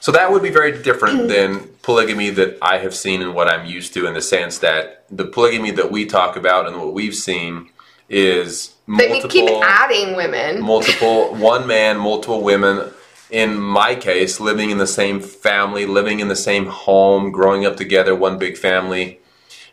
So 0.00 0.12
that 0.12 0.33
would 0.33 0.42
be 0.42 0.50
very 0.50 0.83
different 0.83 1.28
than 1.28 1.68
polygamy 1.83 2.30
that 2.30 2.56
I 2.62 2.78
have 2.78 2.94
seen 2.94 3.20
and 3.20 3.35
what 3.35 3.48
I'm 3.48 3.66
used 3.66 3.92
to 3.94 4.06
in 4.06 4.14
the 4.14 4.22
sense 4.22 4.59
that 4.59 5.04
the 5.11 5.26
polygamy 5.26 5.70
that 5.72 5.90
we 5.90 6.06
talk 6.06 6.37
about 6.37 6.66
and 6.66 6.78
what 6.78 6.94
we've 6.94 7.14
seen 7.14 7.68
is 8.09 8.74
Multiple 8.90 9.31
keep 9.31 9.48
adding 9.62 10.16
women. 10.16 10.61
multiple 10.62 11.33
one 11.37 11.64
man, 11.66 11.96
multiple 11.96 12.42
women. 12.42 12.90
In 13.31 13.57
my 13.57 13.94
case, 13.94 14.40
living 14.40 14.70
in 14.70 14.79
the 14.79 14.87
same 14.87 15.20
family, 15.20 15.87
living 15.87 16.18
in 16.18 16.26
the 16.26 16.35
same 16.35 16.66
home, 16.66 17.31
growing 17.31 17.64
up 17.64 17.76
together, 17.76 18.16
one 18.16 18.37
big 18.37 18.59
family. 18.59 19.20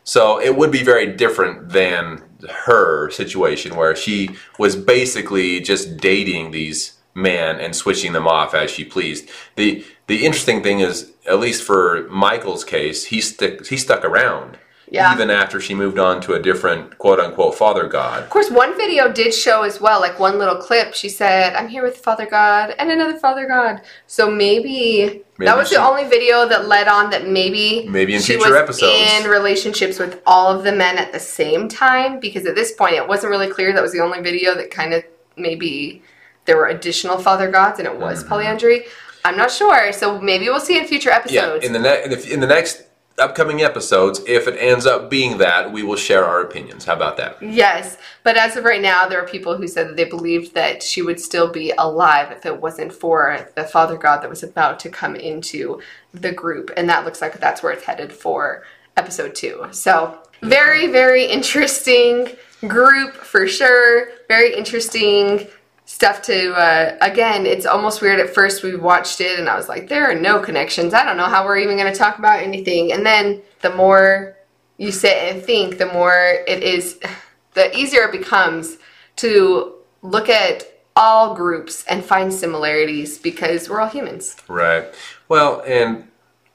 So 0.04 0.40
it 0.40 0.56
would 0.56 0.72
be 0.72 0.84
very 0.84 1.08
different 1.08 1.70
than 1.70 2.22
her 2.66 3.10
situation 3.10 3.76
where 3.76 3.96
she 3.96 4.30
was 4.60 4.76
basically 4.76 5.62
just 5.62 5.98
dating 5.98 6.52
these 6.52 6.94
men 7.16 7.60
and 7.60 7.76
switching 7.76 8.14
them 8.14 8.28
off 8.28 8.54
as 8.54 8.70
she 8.70 8.86
pleased. 8.86 9.28
The 9.56 9.84
the 10.06 10.28
interesting 10.28 10.62
thing 10.62 10.80
is, 10.80 11.12
at 11.26 11.40
least 11.40 11.64
for 11.64 12.08
Michael's 12.10 12.64
case, 12.64 13.06
he 13.06 13.20
stuck 13.20 13.66
he 13.66 13.78
stuck 13.78 14.06
around. 14.06 14.60
Yeah. 14.90 15.14
Even 15.14 15.30
after 15.30 15.60
she 15.60 15.74
moved 15.76 16.00
on 16.00 16.22
to 16.22 16.34
a 16.34 16.40
different 16.42 16.98
quote 16.98 17.20
unquote 17.20 17.56
father 17.56 17.88
god. 17.88 18.24
Of 18.24 18.30
course, 18.30 18.50
one 18.50 18.76
video 18.78 19.12
did 19.12 19.34
show 19.34 19.64
as 19.64 19.82
well, 19.82 20.00
like 20.00 20.18
one 20.18 20.38
little 20.40 20.56
clip. 20.56 20.94
She 20.94 21.10
said, 21.10 21.56
"I'm 21.56 21.68
here 21.68 21.84
with 21.84 21.98
Father 21.98 22.26
God 22.26 22.74
and 22.80 22.90
another 22.90 23.18
Father 23.20 23.46
God." 23.48 23.82
So 24.08 24.32
maybe, 24.32 25.24
Maybe 25.38 25.46
that 25.46 25.58
was 25.58 25.68
she- 25.68 25.76
the 25.76 25.82
only 25.82 26.06
video 26.06 26.48
that 26.48 26.68
led 26.70 26.88
on 26.88 27.10
that 27.10 27.28
maybe 27.28 27.86
Maybe 27.90 28.16
in 28.16 28.22
she 28.22 28.34
future 28.36 28.52
was 28.52 28.58
episodes. 28.60 29.12
in 29.24 29.30
relationships 29.30 30.00
with 30.00 30.22
all 30.26 30.56
of 30.58 30.64
the 30.64 30.72
men 30.72 30.98
at 30.98 31.12
the 31.12 31.20
same 31.20 31.68
time. 31.68 32.22
Because 32.22 32.46
at 32.46 32.56
this 32.56 32.72
point, 32.72 32.96
it 32.96 33.06
wasn't 33.08 33.32
really 33.32 33.50
clear. 33.50 33.74
That 33.74 33.84
was 33.84 33.92
the 33.92 34.00
only 34.00 34.22
video 34.22 34.56
that 34.56 34.72
kind 34.72 34.94
of 34.94 35.04
maybe 35.36 36.02
there 36.46 36.56
were 36.56 36.68
additional 36.68 37.18
Father 37.18 37.52
Gods 37.52 37.78
and 37.80 37.88
it 37.90 37.98
was 38.00 38.20
Mm-hmm. 38.22 38.30
polyandry. 38.30 38.86
I'm 39.26 39.36
not 39.36 39.52
sure. 39.52 39.92
So 39.92 40.22
maybe 40.22 40.46
we'll 40.48 40.62
see 40.62 40.78
in 40.78 40.86
future 40.88 41.10
episodes. 41.10 41.62
Yeah, 41.64 41.68
in 41.68 41.74
the 41.74 41.80
ne- 41.80 42.32
in 42.34 42.40
the 42.40 42.48
next 42.48 42.84
upcoming 43.20 43.62
episodes, 43.62 44.22
if 44.28 44.48
it 44.48 44.58
ends 44.58 44.86
up 44.86 45.10
being 45.10 45.38
that, 45.40 45.72
we 45.72 45.84
will 45.84 45.96
share 45.96 46.24
our 46.24 46.42
opinions. 46.42 46.86
How 46.86 46.94
about 46.96 47.18
that? 47.18 47.42
Yes, 47.42 47.98
but 48.24 48.38
as 48.38 48.56
of 48.56 48.64
right 48.64 48.82
now, 48.82 49.08
there 49.08 49.22
are 49.22 49.28
people 49.28 49.58
who 49.58 49.68
said 49.68 49.88
that 49.88 49.96
they 49.96 50.06
believed 50.06 50.54
that 50.54 50.84
she 50.84 51.02
would 51.02 51.20
still 51.20 51.52
be 51.52 51.74
alive 51.78 52.32
if 52.32 52.46
it 52.46 52.62
wasn't 52.62 52.94
for 52.94 53.50
the 53.56 53.64
Father 53.64 53.98
God 53.98 54.22
that 54.22 54.30
was 54.30 54.44
about 54.44 54.80
to 54.82 54.90
come 54.90 55.16
into 55.16 55.82
the 56.14 56.32
group, 56.32 56.72
and 56.78 56.88
that 56.90 57.06
looks 57.06 57.22
like 57.22 57.40
that's 57.40 57.64
where 57.64 57.72
it's 57.72 57.84
headed 57.84 58.14
for 58.14 58.64
episode 58.96 59.36
two. 59.36 59.68
So, 59.72 60.20
very, 60.42 60.88
very 60.88 61.26
interesting 61.26 62.36
group 62.68 63.16
for 63.16 63.48
sure. 63.48 64.10
Very 64.28 64.56
interesting 64.56 65.48
stuff 65.88 66.22
to 66.22 66.54
uh, 66.54 66.96
again 67.02 67.48
it's 67.48 67.66
almost 67.66 68.02
weird 68.02 68.20
at 68.20 68.30
first 68.30 68.62
we 68.62 68.76
watched 68.76 69.20
it 69.20 69.40
and 69.40 69.50
i 69.50 69.56
was 69.56 69.68
like 69.68 69.90
there 69.90 70.06
are 70.12 70.14
no 70.14 70.40
connections 70.40 70.94
i 70.94 71.04
don't 71.04 71.18
know 71.18 71.26
how 71.26 71.44
we're 71.44 71.58
even 71.58 71.76
going 71.76 71.92
to 71.92 71.98
talk 71.98 72.20
about 72.20 72.40
anything 72.40 72.92
and 72.92 73.04
then 73.04 73.42
the 73.62 73.74
more 73.74 74.38
you 74.78 74.92
sit 74.92 75.18
and 75.18 75.44
think, 75.44 75.78
the 75.78 75.88
more 75.88 76.38
it 76.48 76.64
is, 76.64 77.00
the 77.54 77.76
easier 77.76 78.04
it 78.04 78.12
becomes 78.12 78.78
to 79.18 79.74
look 80.02 80.30
at 80.30 80.64
all 80.96 81.36
groups 81.36 81.84
and 81.86 82.04
find 82.04 82.34
similarities 82.34 83.18
because 83.18 83.70
we're 83.70 83.80
all 83.80 83.90
humans. 83.90 84.36
Right. 84.48 84.86
Well, 85.28 85.62
and 85.66 86.08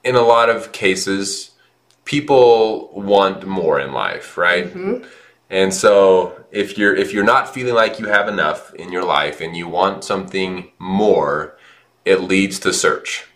in 0.04 0.14
a 0.16 0.22
lot 0.22 0.48
of 0.48 0.72
cases, 0.72 1.52
people 2.04 2.90
want 2.92 3.46
more 3.46 3.78
in 3.78 3.92
life, 3.92 4.36
right? 4.36 4.72
And 5.52 5.72
so 5.72 6.44
if 6.50 6.78
you're 6.78 6.96
if 6.96 7.12
you're 7.12 7.22
not 7.22 7.52
feeling 7.52 7.74
like 7.74 8.00
you 8.00 8.06
have 8.06 8.26
enough 8.26 8.74
in 8.74 8.90
your 8.90 9.04
life 9.04 9.42
and 9.42 9.54
you 9.54 9.68
want 9.68 10.02
something 10.02 10.72
more, 10.78 11.56
it 12.06 12.22
leads 12.22 12.58
to 12.60 12.72
search. 12.72 13.26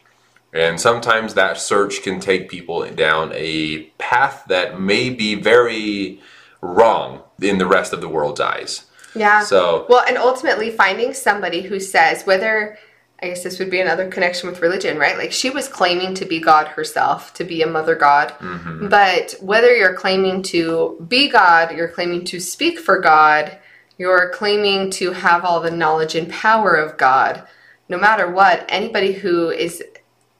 And 0.53 0.81
sometimes 0.81 1.35
that 1.35 1.59
search 1.59 2.03
can 2.03 2.19
take 2.19 2.49
people 2.49 2.89
down 2.89 3.33
a 3.35 3.83
path 3.99 4.45
that 4.49 4.81
may 4.81 5.11
be 5.11 5.35
very 5.35 6.21
wrong 6.63 7.23
in 7.43 7.59
the 7.59 7.67
rest 7.67 7.93
of 7.93 8.01
the 8.01 8.09
world's 8.09 8.41
eyes. 8.41 8.87
Yeah. 9.15 9.43
So- 9.45 9.85
well, 9.91 10.05
and 10.09 10.17
ultimately 10.17 10.71
finding 10.71 11.13
somebody 11.13 11.61
who 11.61 11.79
says 11.79 12.25
whether 12.25 12.79
I 13.23 13.29
guess 13.29 13.43
this 13.43 13.59
would 13.59 13.71
be 13.71 13.81
another 13.81 14.09
connection 14.09 14.51
with 14.51 14.61
religion, 14.61 14.99
right? 14.99 15.17
Like 15.17 15.33
she 15.33 15.49
was 15.49 15.69
claiming 15.69 16.13
to 16.15 16.27
be 16.27 16.39
God 16.39 16.69
herself, 16.69 17.33
to 17.35 17.45
be 17.45 17.63
a 17.63 17.67
mother 17.67 17.95
God. 17.95 18.29
Mm-hmm. 18.41 18.89
But 18.89 19.35
whether 19.41 19.75
you're 19.75 19.95
claiming 19.95 20.43
to 20.45 21.03
be 21.09 21.29
God, 21.29 21.75
you're 21.75 21.89
claiming 21.89 22.25
to 22.27 22.41
speak 22.41 22.79
for 22.79 22.99
God, 22.99 23.59
you're 23.97 24.31
claiming 24.31 24.91
to 24.91 25.13
have 25.13 25.45
all 25.45 25.61
the 25.61 25.71
knowledge 25.71 26.15
and 26.15 26.31
power 26.31 26.75
of 26.75 26.99
God, 26.99 27.47
no 27.89 27.97
matter 27.97 28.31
what, 28.31 28.67
anybody 28.69 29.13
who 29.13 29.49
is 29.49 29.83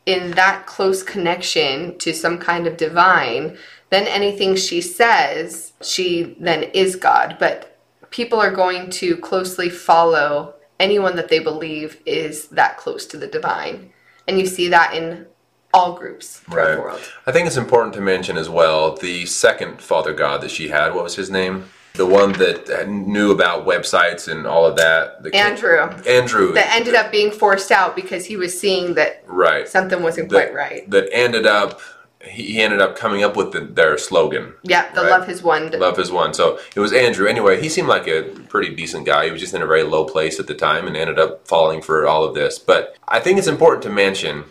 in 0.05 0.33
that 0.33 0.67
close 0.67 1.03
connection 1.03 1.97
to 1.99 2.13
some 2.13 2.39
kind 2.39 2.67
of 2.67 2.77
divine, 2.77 3.57
then 3.91 4.07
anything 4.07 4.55
she 4.55 4.83
says, 4.83 5.73
she 5.81 6.37
then 6.39 6.65
is 6.75 6.97
God. 6.97 7.37
But 7.41 7.79
people 8.11 8.39
are 8.39 8.51
going 8.51 8.91
to 8.91 9.17
closely 9.17 9.71
follow 9.71 10.56
anyone 10.81 11.17
that 11.17 11.29
they 11.29 11.39
believe 11.39 12.01
is 12.07 12.49
that 12.49 12.77
close 12.77 13.07
to 13.07 13.17
the 13.17 13.27
divine. 13.27 13.93
And 14.29 14.39
you 14.39 14.47
see 14.47 14.69
that 14.69 14.95
in 14.95 15.27
all 15.73 15.95
groups 15.95 16.39
throughout 16.41 16.75
the 16.77 16.81
world. 16.81 17.01
I 17.27 17.33
think 17.33 17.47
it's 17.47 17.57
important 17.57 17.95
to 17.95 18.01
mention 18.01 18.37
as 18.37 18.49
well 18.49 18.97
the 18.97 19.27
second 19.27 19.81
father 19.81 20.13
god 20.13 20.41
that 20.41 20.51
she 20.51 20.69
had. 20.69 20.95
What 20.95 21.05
was 21.05 21.17
his 21.17 21.31
name? 21.31 21.65
The 21.95 22.07
one 22.07 22.33
that 22.33 22.89
knew 22.89 23.31
about 23.31 23.67
websites 23.67 24.31
and 24.31 24.47
all 24.47 24.67
of 24.67 24.77
that. 24.77 25.23
The 25.23 25.35
Andrew. 25.35 25.81
Andrew. 26.07 26.53
That 26.53 26.75
ended 26.75 26.95
up 26.95 27.11
being 27.11 27.31
forced 27.31 27.71
out 27.71 27.97
because 27.97 28.27
he 28.27 28.37
was 28.37 28.59
seeing 28.59 28.95
that 28.95 29.23
right. 29.27 29.67
something 29.67 30.03
wasn't 30.03 30.29
that, 30.31 30.53
quite 30.53 30.55
right. 30.55 30.91
That 30.91 31.09
ended 31.13 31.47
up 31.47 31.81
he, 32.25 32.61
ended 32.61 32.81
up 32.81 32.97
coming 32.97 33.23
up 33.23 33.37
with 33.37 33.53
the, 33.53 33.61
their 33.61 33.99
slogan. 33.99 34.55
Yeah, 34.63 34.91
the 34.93 35.03
Right. 35.03 35.11
love 35.11 35.27
has 35.27 35.43
won. 35.43 35.71
Love 35.73 35.97
has 35.97 36.11
won. 36.11 36.35
So 36.35 36.59
it 36.75 36.81
was 36.81 36.93
Andrew. 36.93 37.27
Anyway, 37.27 37.61
he 37.61 37.69
seemed 37.69 37.89
like 37.89 38.09
a 38.09 38.23
pretty 38.49 38.75
decent 38.75 39.07
guy. 39.07 39.27
He 39.27 39.31
was 39.31 39.41
just 39.41 39.55
in 39.55 39.63
a 39.63 39.67
very 39.67 39.83
low 39.83 40.05
place 40.05 40.41
at 40.41 40.47
the 40.47 40.55
time 40.55 40.87
and 40.87 40.97
ended 40.97 41.19
up 41.19 41.47
falling 41.47 41.83
for 41.83 42.07
all 42.07 42.25
of 42.25 42.35
this. 42.35 42.59
But 42.59 42.97
I 43.07 43.21
think 43.21 43.39
it's 43.39 43.47
important 43.47 43.83
to 43.85 43.91
mention 43.91 44.45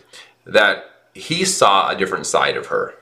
that 0.44 0.84
he 1.14 1.44
saw 1.44 1.90
a 1.90 1.96
different 1.96 2.26
side 2.26 2.56
of 2.56 2.66
her. 2.66 2.94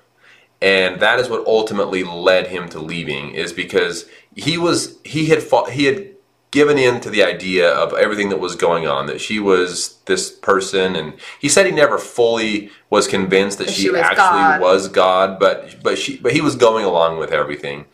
And 0.63 1.01
that 1.01 1.21
is 1.21 1.29
what 1.29 1.47
ultimately 1.47 2.05
led 2.05 2.47
him 2.47 2.69
to 2.71 2.79
leaving 2.79 3.33
is 3.33 3.53
because 3.53 4.07
he 4.35 4.57
was 4.57 4.99
he 5.05 5.27
had 5.27 5.43
fought, 5.43 5.71
he 5.71 5.85
had 5.85 6.14
given 6.55 6.79
in 6.79 7.01
to 7.01 7.11
the 7.11 7.21
idea 7.25 7.69
of 7.69 7.93
everything 7.95 8.29
that 8.29 8.39
was 8.39 8.55
going 8.55 8.87
on 8.87 9.07
that 9.07 9.21
she 9.21 9.41
was 9.41 9.97
this 10.05 10.31
person 10.31 10.95
and 10.95 11.13
he 11.41 11.49
said 11.49 11.67
he 11.67 11.73
never 11.73 11.99
fully 11.99 12.71
was 12.91 13.09
convinced 13.09 13.59
that 13.59 13.69
she, 13.69 13.83
she 13.83 13.91
was 13.91 14.01
actually 14.01 14.19
God. 14.19 14.61
was 14.61 14.89
God 14.89 15.41
but 15.41 15.83
but 15.83 15.99
she 15.99 16.17
but 16.17 16.33
he 16.33 16.41
was 16.41 16.55
going 16.55 16.85
along 16.85 17.19
with 17.19 17.33
everything 17.33 17.87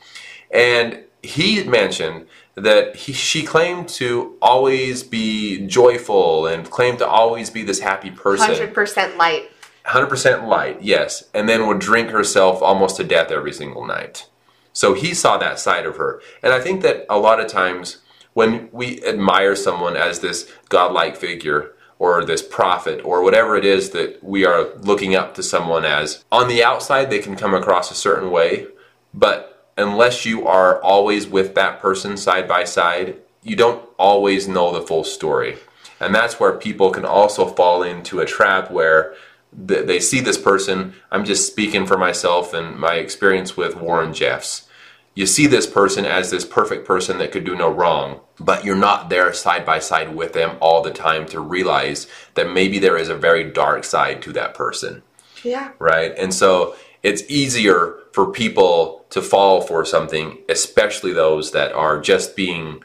and 0.51 1.03
he 1.23 1.65
mentioned 1.65 2.27
that 2.55 2.97
he, 2.97 3.15
she 3.15 3.45
claimed 3.45 3.89
to 3.89 4.37
always 4.43 5.03
be 5.03 5.67
joyful 5.67 6.47
and 6.47 6.71
claimed 6.71 6.99
to 6.99 7.07
always 7.07 7.49
be 7.49 7.63
this 7.63 7.81
happy 7.81 8.11
person 8.11 8.47
Hundred 8.47 8.75
percent 8.75 9.17
light. 9.17 9.51
100% 9.87 10.47
light, 10.47 10.83
yes, 10.83 11.25
and 11.33 11.49
then 11.49 11.67
would 11.67 11.79
drink 11.79 12.11
herself 12.11 12.63
almost 12.63 12.97
to 12.97 13.03
death 13.03 13.31
every 13.31 13.51
single 13.51 13.85
night. 13.85 14.29
So 14.75 14.93
he 14.93 15.15
saw 15.15 15.39
that 15.39 15.59
side 15.59 15.87
of 15.87 15.97
her. 15.97 16.21
And 16.43 16.53
I 16.53 16.61
think 16.61 16.83
that 16.83 17.07
a 17.09 17.19
lot 17.19 17.41
of 17.41 17.49
times 17.49 17.97
when 18.33 18.69
we 18.73 19.05
admire 19.05 19.57
someone 19.57 19.97
as 19.97 20.21
this 20.21 20.51
godlike 20.69 21.17
figure 21.17 21.73
or 21.99 22.25
this 22.25 22.43
prophet 22.43 23.01
or 23.05 23.23
whatever 23.23 23.57
it 23.57 23.65
is 23.65 23.91
that 23.91 24.23
we 24.23 24.45
are 24.45 24.75
looking 24.79 25.15
up 25.15 25.35
to 25.35 25.43
someone 25.43 25.85
as, 25.85 26.25
on 26.33 26.49
the 26.49 26.65
outside 26.65 27.11
they 27.11 27.19
can 27.19 27.37
come 27.37 27.55
across 27.55 27.91
a 27.91 27.95
certain 27.95 28.31
way, 28.31 28.67
but 29.13 29.73
unless 29.77 30.25
you 30.25 30.47
are 30.47 30.81
always 30.83 31.27
with 31.27 31.55
that 31.55 31.81
person 31.81 32.17
side 32.17 32.49
by 32.49 32.65
side, 32.65 33.17
you 33.43 33.57
don't 33.57 33.87
always 33.99 34.49
know 34.49 34.73
the 34.73 34.87
full 34.87 35.05
story. 35.05 35.57
And 36.01 36.15
that's 36.15 36.41
where 36.41 36.53
people 36.53 36.91
can 36.91 37.05
also 37.05 37.47
fall 37.47 37.83
into 37.83 38.21
a 38.21 38.27
trap 38.27 38.71
where 38.71 39.15
they 39.53 40.01
see 40.01 40.21
this 40.21 40.39
person. 40.39 40.95
I'm 41.11 41.25
just 41.25 41.47
speaking 41.47 41.87
for 41.87 41.99
myself 41.99 42.55
and 42.55 42.79
my 42.79 42.95
experience 42.95 43.57
with 43.57 43.77
Warren 43.77 44.15
Jeffs. 44.15 44.69
You 45.15 45.27
see 45.27 45.47
this 45.47 45.67
person 45.67 46.07
as 46.07 46.31
this 46.31 46.45
perfect 46.45 46.87
person 46.87 47.19
that 47.19 47.33
could 47.33 47.45
do 47.45 47.57
no 47.57 47.69
wrong, 47.69 48.21
but 48.39 48.65
you're 48.65 48.77
not 48.77 49.11
there 49.11 49.33
side 49.33 49.67
by 49.67 49.81
side 49.81 50.15
with 50.15 50.33
them 50.33 50.57
all 50.61 50.83
the 50.83 50.93
time 50.93 51.27
to 51.27 51.41
realize 51.41 52.07
that 52.35 52.51
maybe 52.53 52.79
there 52.79 52.97
is 52.97 53.09
a 53.09 53.17
very 53.17 53.45
dark 53.45 53.85
side 53.85 54.23
to 54.23 54.33
that 54.33 54.55
person 54.55 55.03
Yeah. 55.43 55.71
right? 55.79 56.15
And 56.17 56.33
so 56.33 56.75
it's 57.03 57.23
easier 57.29 57.97
for 58.13 58.31
people 58.31 59.05
to 59.11 59.21
fall 59.21 59.61
for 59.63 59.85
something, 59.85 60.39
especially 60.49 61.13
those 61.13 61.51
that 61.53 61.73
are 61.73 62.01
just 62.01 62.37
being 62.37 62.83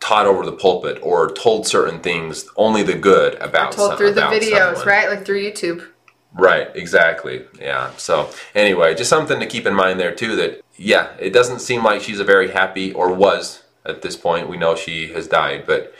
taught 0.00 0.26
over 0.26 0.44
the 0.44 0.52
pulpit 0.52 0.98
or 1.02 1.30
told 1.32 1.66
certain 1.66 2.00
things, 2.00 2.48
only 2.56 2.82
the 2.82 2.94
good 2.94 3.34
about 3.36 3.72
Told 3.72 3.90
some- 3.90 3.98
through 3.98 4.12
the 4.14 4.22
videos, 4.22 4.76
someone. 4.76 4.86
right? 4.88 5.08
Like 5.10 5.24
through 5.24 5.42
YouTube. 5.42 5.86
Right, 6.34 6.74
exactly. 6.74 7.44
Yeah. 7.60 7.90
So 7.96 8.30
anyway, 8.54 8.94
just 8.94 9.10
something 9.10 9.38
to 9.40 9.46
keep 9.46 9.66
in 9.66 9.74
mind 9.74 10.00
there 10.00 10.14
too. 10.14 10.36
That 10.36 10.62
yeah, 10.76 11.12
it 11.18 11.30
doesn't 11.30 11.60
seem 11.60 11.84
like 11.84 12.00
she's 12.00 12.20
a 12.20 12.24
very 12.24 12.50
happy 12.50 12.92
or 12.92 13.12
was 13.12 13.62
at 13.84 14.02
this 14.02 14.16
point. 14.16 14.48
We 14.48 14.56
know 14.56 14.74
she 14.74 15.08
has 15.12 15.28
died, 15.28 15.64
but 15.66 15.92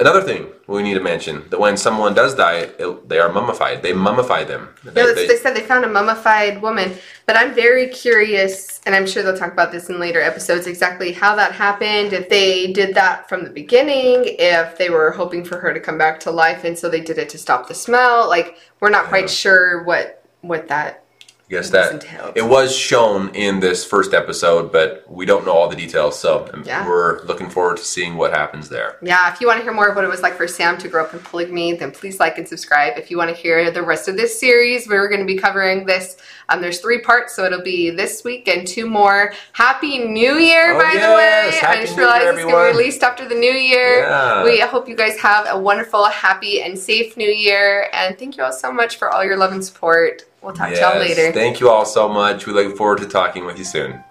another 0.00 0.22
thing 0.22 0.46
we 0.66 0.82
need 0.82 0.94
to 0.94 1.00
mention 1.00 1.44
that 1.50 1.58
when 1.58 1.76
someone 1.76 2.14
does 2.14 2.34
die, 2.34 2.68
it, 2.78 3.08
they 3.08 3.18
are 3.18 3.30
mummified. 3.32 3.82
They 3.82 3.92
mummify 3.92 4.46
them. 4.46 4.68
Yeah, 4.84 4.90
They- 4.92 5.12
they- 5.14 5.26
they 5.28 5.36
said 5.36 5.56
they 5.56 5.62
found 5.62 5.84
a 5.84 5.88
mummified 5.88 6.60
woman, 6.62 6.96
but 7.26 7.36
I'm 7.36 7.52
very 7.54 7.88
curious, 7.88 8.80
and 8.86 8.94
I'm 8.94 9.06
sure 9.06 9.22
they'll 9.22 9.36
talk 9.36 9.52
about 9.52 9.72
this 9.72 9.88
in 9.88 9.98
later 9.98 10.20
episodes 10.20 10.66
exactly 10.66 11.12
how 11.12 11.34
that 11.36 11.52
happened. 11.52 12.12
If 12.12 12.28
they 12.28 12.68
did 12.68 12.94
that 12.94 13.28
from 13.28 13.44
the 13.44 13.50
beginning, 13.50 14.24
if 14.38 14.76
they 14.78 14.90
were 14.90 15.10
hoping 15.12 15.44
for 15.44 15.58
her 15.58 15.72
to 15.72 15.80
come 15.80 15.98
back 15.98 16.20
to 16.20 16.30
life, 16.30 16.64
and 16.64 16.78
so 16.78 16.88
they 16.88 17.00
did 17.00 17.18
it 17.18 17.28
to 17.30 17.38
stop 17.38 17.68
the 17.68 17.74
smell. 17.74 18.28
Like 18.28 18.56
we're 18.80 18.90
not 18.90 19.06
quite 19.06 19.28
sure 19.30 19.82
what 19.84 20.22
what 20.42 20.68
that. 20.68 21.02
Guess 21.50 21.70
that 21.70 22.04
it 22.36 22.42
was 22.44 22.76
shown 22.76 23.34
in 23.34 23.60
this 23.60 23.82
first 23.82 24.12
episode, 24.12 24.70
but 24.70 25.04
we 25.08 25.24
don't 25.24 25.46
know 25.46 25.52
all 25.52 25.66
the 25.68 25.76
details. 25.76 26.18
So 26.18 26.46
Yeah. 26.64 26.86
we're 26.86 27.22
looking 27.22 27.48
forward 27.48 27.78
to 27.78 27.84
seeing 27.84 28.18
what 28.18 28.34
happens 28.34 28.68
there. 28.68 28.96
Yeah, 29.00 29.32
if 29.32 29.40
you 29.40 29.46
want 29.46 29.58
to 29.58 29.62
hear 29.62 29.72
more 29.72 29.88
of 29.88 29.96
what 29.96 30.04
it 30.04 30.08
was 30.08 30.20
like 30.20 30.36
for 30.36 30.46
Sam 30.46 30.76
to 30.76 30.88
grow 30.88 31.04
up 31.04 31.14
in 31.14 31.20
polygamy, 31.20 31.72
then 31.74 31.90
please 31.90 32.20
like 32.20 32.36
and 32.36 32.46
subscribe. 32.46 32.98
If 32.98 33.10
you 33.10 33.16
want 33.16 33.30
to 33.30 33.36
hear 33.36 33.70
the 33.70 33.82
rest 33.82 34.08
of 34.08 34.16
this 34.16 34.38
series, 34.38 34.86
we're 34.88 35.08
going 35.08 35.20
to 35.20 35.26
be 35.26 35.38
covering 35.38 35.86
this. 35.86 36.18
Um, 36.48 36.60
there's 36.62 36.80
three 36.80 37.00
parts, 37.00 37.34
so 37.36 37.44
it'll 37.44 37.62
be 37.62 37.90
this 37.90 38.24
week 38.24 38.48
and 38.48 38.66
two 38.66 38.88
more. 38.88 39.32
Happy 39.52 39.98
New 39.98 40.34
Year, 40.34 40.74
Oh, 40.74 40.78
by 40.78 40.92
the 40.94 41.14
way! 41.14 41.50
Happy 41.60 41.78
I 41.78 41.80
just 41.82 41.96
New 41.96 42.02
Year, 42.02 42.10
realized 42.10 42.38
it's 42.38 42.44
going 42.44 42.64
to 42.64 42.72
be 42.72 42.78
released 42.78 43.02
after 43.02 43.28
the 43.28 43.34
New 43.34 43.52
Year. 43.52 44.00
Yeah. 44.00 44.44
We 44.44 44.60
hope 44.60 44.88
you 44.88 44.96
guys 44.96 45.18
have 45.18 45.46
a 45.48 45.58
wonderful, 45.58 46.06
happy, 46.06 46.62
and 46.62 46.78
safe 46.78 47.16
New 47.16 47.30
Year. 47.30 47.88
And 47.92 48.18
thank 48.18 48.36
you 48.36 48.44
all 48.44 48.52
so 48.52 48.72
much 48.72 48.96
for 48.96 49.10
all 49.10 49.24
your 49.24 49.36
love 49.36 49.52
and 49.52 49.64
support. 49.64 50.22
We'll 50.42 50.54
talk 50.54 50.72
to 50.72 50.80
y'all 50.80 50.98
later. 50.98 51.32
Thank 51.32 51.60
you 51.60 51.68
all 51.68 51.84
so 51.84 52.08
much. 52.08 52.46
We 52.46 52.52
look 52.52 52.76
forward 52.76 52.98
to 52.98 53.06
talking 53.06 53.44
with 53.44 53.58
you 53.58 53.64
soon. 53.64 54.02